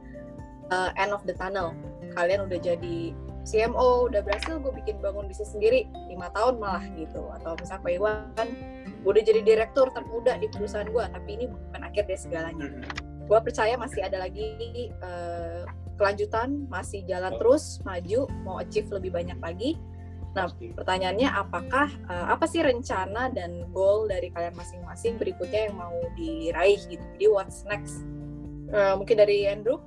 [0.73, 1.77] uh, end of the tunnel
[2.15, 2.99] kalian udah jadi
[3.43, 7.27] CMO udah berhasil gue bikin bangun bisnis sendiri lima tahun malah gitu.
[7.41, 8.49] Atau misalnya Pak Iwan
[9.03, 12.69] gue udah jadi direktur termuda di perusahaan gue tapi ini bukan akhir dari segalanya.
[13.27, 14.47] Gue percaya masih ada lagi
[15.03, 15.67] uh,
[15.99, 19.75] kelanjutan masih jalan terus maju mau achieve lebih banyak lagi.
[20.33, 25.99] Nah pertanyaannya apakah uh, apa sih rencana dan goal dari kalian masing-masing berikutnya yang mau
[26.15, 27.05] diraih gitu?
[27.19, 28.07] Jadi what's next?
[28.73, 29.83] Uh, mungkin dari Andrew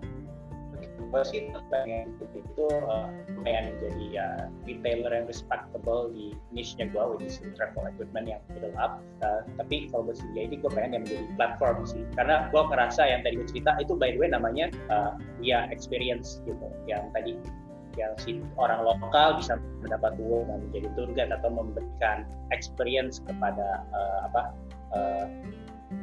[1.15, 3.07] gue sih pengen itu uh,
[3.47, 4.27] pengen jadi ya
[4.67, 9.87] retailer yang respectable di niche-nya gue which is travel equipment yang middle up uh, tapi
[9.87, 12.03] kalau gue sendiri ini gue pengen yang menjadi platform sih.
[12.19, 16.43] Karena gue ngerasa yang tadi gue cerita itu by the way namanya uh, via experience
[16.43, 16.67] gitu.
[16.89, 17.31] Yang tadi
[17.95, 24.27] yang si orang lokal bisa mendapat uang dan menjadi tour atau memberikan experience kepada uh,
[24.27, 24.41] apa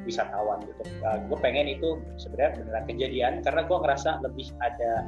[0.04, 0.82] wisatawan gitu.
[1.02, 5.06] Uh, gue pengen itu sebenarnya beneran kejadian karena gue ngerasa lebih ada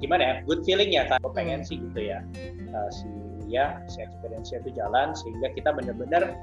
[0.00, 2.24] gimana ya good feeling ya kan gue pengen sih gitu ya.
[2.70, 3.08] Uh, si
[3.50, 6.38] ya si experience itu jalan sehingga kita bener-bener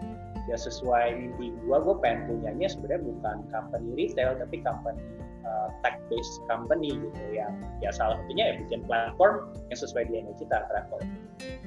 [0.48, 5.00] ya sesuai mimpi gue gue pengen punyanya sebenarnya bukan company retail tapi company
[5.48, 10.34] uh, tech based company gitu yang ya salah satunya ya bikin platform yang sesuai DNA
[10.40, 11.00] kita travel.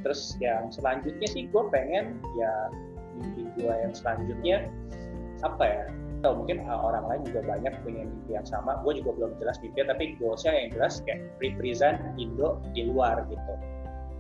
[0.05, 2.53] Terus yang selanjutnya sih gue pengen ya
[3.17, 4.69] mimpi gue yang selanjutnya
[5.43, 5.85] apa ya
[6.21, 8.77] atau mungkin uh, orang lain juga banyak punya mimpi yang sama.
[8.85, 13.55] Gue juga belum jelas mimpinya tapi goalsnya yang jelas kayak represent Indo di luar gitu.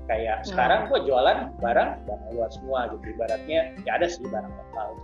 [0.08, 0.48] Kayak hmm.
[0.48, 3.04] sekarang gue jualan barang barang luar semua gitu.
[3.12, 4.96] Ibaratnya ya ada sih barang lokal.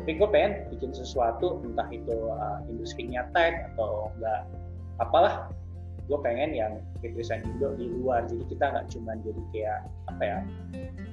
[0.00, 4.48] Tapi gue pengen bikin sesuatu entah itu uh, industrinya tech atau enggak
[5.04, 5.52] apalah
[6.04, 8.28] gue pengen yang represent Indo di luar.
[8.28, 9.78] Jadi kita nggak cuma jadi kayak
[10.12, 10.38] apa ya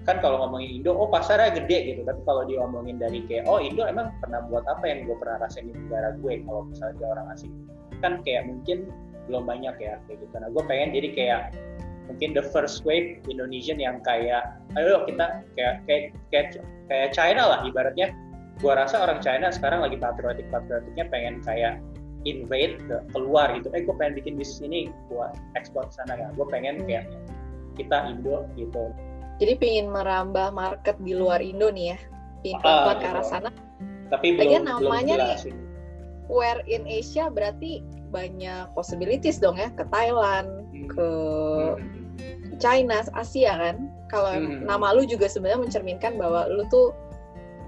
[0.02, 2.02] kan kalau ngomongin Indo oh pasarnya gede gitu.
[2.04, 5.70] Tapi kalau diomongin dari kayak oh Indo emang pernah buat apa yang gue pernah rasain
[5.70, 7.54] di negara gue kalau misalnya dia orang asing.
[8.02, 8.90] Kan kayak mungkin
[9.30, 10.36] belum banyak ya kayak gitu.
[10.36, 11.42] Nah gue pengen jadi kayak
[12.10, 16.48] mungkin the first wave Indonesian yang kayak ayo kita kayak kayak kayak,
[16.90, 18.12] kayak China lah ibaratnya.
[18.60, 21.82] Gue rasa orang China sekarang lagi patriotik patriotiknya pengen kayak
[22.24, 23.70] invade ke keluar gitu.
[23.74, 26.28] Eh gue pengen bikin bisnis ini buat ekspor ke sana ya.
[26.38, 27.10] Gue pengen kayak
[27.76, 28.94] kita Indo gitu.
[29.42, 31.98] Jadi pengen merambah market di luar Indo nih ya?
[32.46, 33.50] Pengen ah, ke arah sana.
[34.12, 35.72] Tapi belum namanya belum nih
[36.32, 37.84] where in Asia berarti
[38.16, 39.68] banyak possibilities dong ya?
[39.76, 40.88] Ke Thailand hmm.
[40.88, 41.10] ke
[41.76, 42.56] hmm.
[42.64, 43.92] China Asia kan?
[44.08, 44.64] Kalau hmm.
[44.64, 46.96] nama lu juga sebenarnya mencerminkan bahwa lu tuh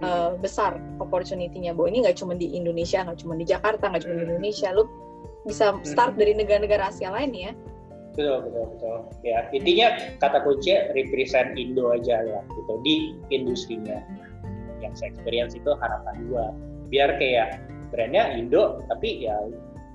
[0.02, 4.16] uh, besar opportunity-nya bahwa ini nggak cuma di Indonesia nggak cuma di Jakarta nggak cuma
[4.18, 4.74] di Indonesia.
[4.74, 4.84] Lu
[5.44, 7.52] bisa start dari negara-negara Asia lain ya?
[8.14, 8.98] Betul betul betul.
[9.26, 9.88] Ya intinya
[10.22, 12.96] kata kunci represent Indo aja ya gitu di
[13.30, 14.00] industrinya.
[14.82, 16.54] Yang saya experience itu harapan gua.
[16.89, 19.36] Biar kayak brandnya Indo tapi ya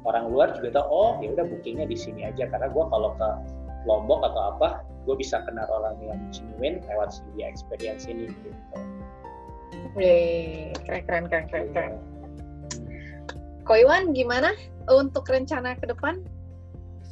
[0.06, 2.46] orang luar juga tahu oh ya udah bookingnya di sini aja.
[2.50, 3.30] Karena gua kalau ke
[3.86, 8.52] Lombok atau apa gue bisa kenal orang yang genuine lewat si experience ini gitu
[9.94, 11.66] Keren keren keren keren.
[11.74, 11.92] keren.
[13.68, 14.56] Koiwan gimana
[14.88, 16.24] untuk rencana ke depan?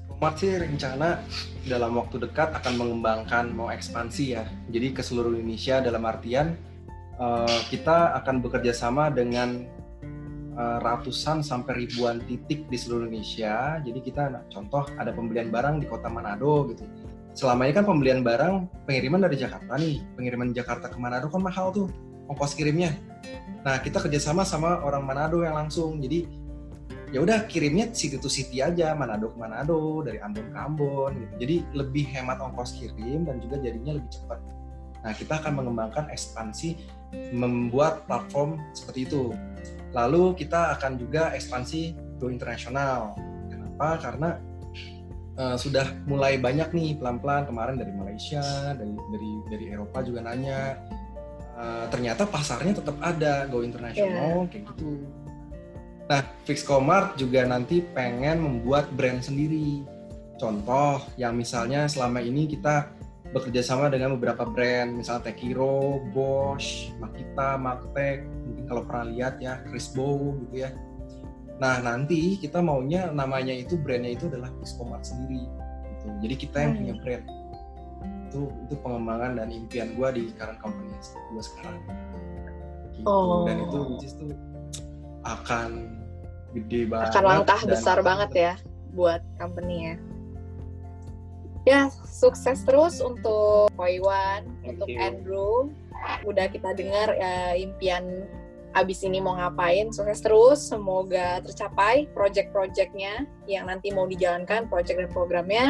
[0.08, 1.20] Komat sih rencana
[1.68, 4.48] dalam waktu dekat akan mengembangkan mau ekspansi ya.
[4.72, 6.56] Jadi ke seluruh Indonesia dalam artian
[7.20, 9.68] uh, kita akan bekerja sama dengan
[10.56, 13.76] uh, ratusan sampai ribuan titik di seluruh Indonesia.
[13.84, 16.88] Jadi kita nah, contoh ada pembelian barang di kota Manado gitu.
[17.36, 21.68] Selama ini kan pembelian barang pengiriman dari Jakarta nih, pengiriman Jakarta ke Manado kan mahal
[21.68, 21.92] tuh
[22.26, 22.94] ongkos kirimnya.
[23.66, 26.26] Nah kita kerjasama sama orang Manado yang langsung, jadi
[27.14, 31.34] ya udah kirimnya city to city aja Manado ke Manado dari Ambon ke Ambon gitu.
[31.42, 34.38] Jadi lebih hemat ongkos kirim dan juga jadinya lebih cepat.
[35.06, 36.82] Nah kita akan mengembangkan ekspansi
[37.30, 39.30] membuat platform seperti itu.
[39.94, 43.14] Lalu kita akan juga ekspansi go internasional.
[43.48, 44.02] Kenapa?
[44.02, 44.30] Karena
[45.38, 48.42] uh, sudah mulai banyak nih pelan-pelan kemarin dari Malaysia,
[48.74, 50.80] dari dari dari Eropa juga nanya
[51.56, 54.50] uh, ternyata pasarnya tetap ada go internasional yeah.
[54.52, 55.02] kayak gitu.
[56.06, 59.82] Nah, Fixcomart juga nanti pengen membuat brand sendiri.
[60.38, 62.94] Contoh yang misalnya selama ini kita
[63.34, 69.58] bekerja sama dengan beberapa brand, misalnya Tekiro, Bosch, Makita, Martek, mungkin kalau pernah lihat ya,
[69.66, 70.70] Crisbo gitu ya.
[71.58, 75.42] Nah, nanti kita maunya namanya itu brandnya itu adalah Fixcomart sendiri.
[75.90, 76.06] Gitu.
[76.22, 76.80] Jadi kita yang hmm.
[76.84, 77.24] punya brand
[78.26, 80.92] itu itu pengembangan dan impian gue di current company
[81.32, 83.06] gue sekarang gitu.
[83.06, 83.46] oh.
[83.46, 84.34] dan itu which is tuh
[85.26, 85.90] akan
[86.54, 88.54] gede banget akan langkah besar banget ya
[88.94, 89.96] buat company ya
[91.66, 95.02] ya sukses terus untuk Koiwan untuk you.
[95.02, 95.74] Andrew
[96.22, 98.24] udah kita dengar ya, impian
[98.76, 105.10] abis ini mau ngapain sukses terus semoga tercapai project-projectnya yang nanti mau dijalankan project dan
[105.10, 105.66] programnya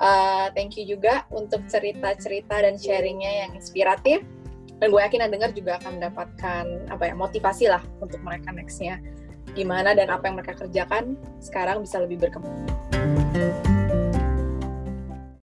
[0.00, 4.24] Uh, thank you juga untuk cerita-cerita dan sharingnya yang inspiratif.
[4.80, 8.96] Dan gue yakin yang dengar juga akan mendapatkan apa ya motivasi lah untuk mereka nextnya
[9.52, 12.64] gimana dan apa yang mereka kerjakan sekarang bisa lebih berkembang.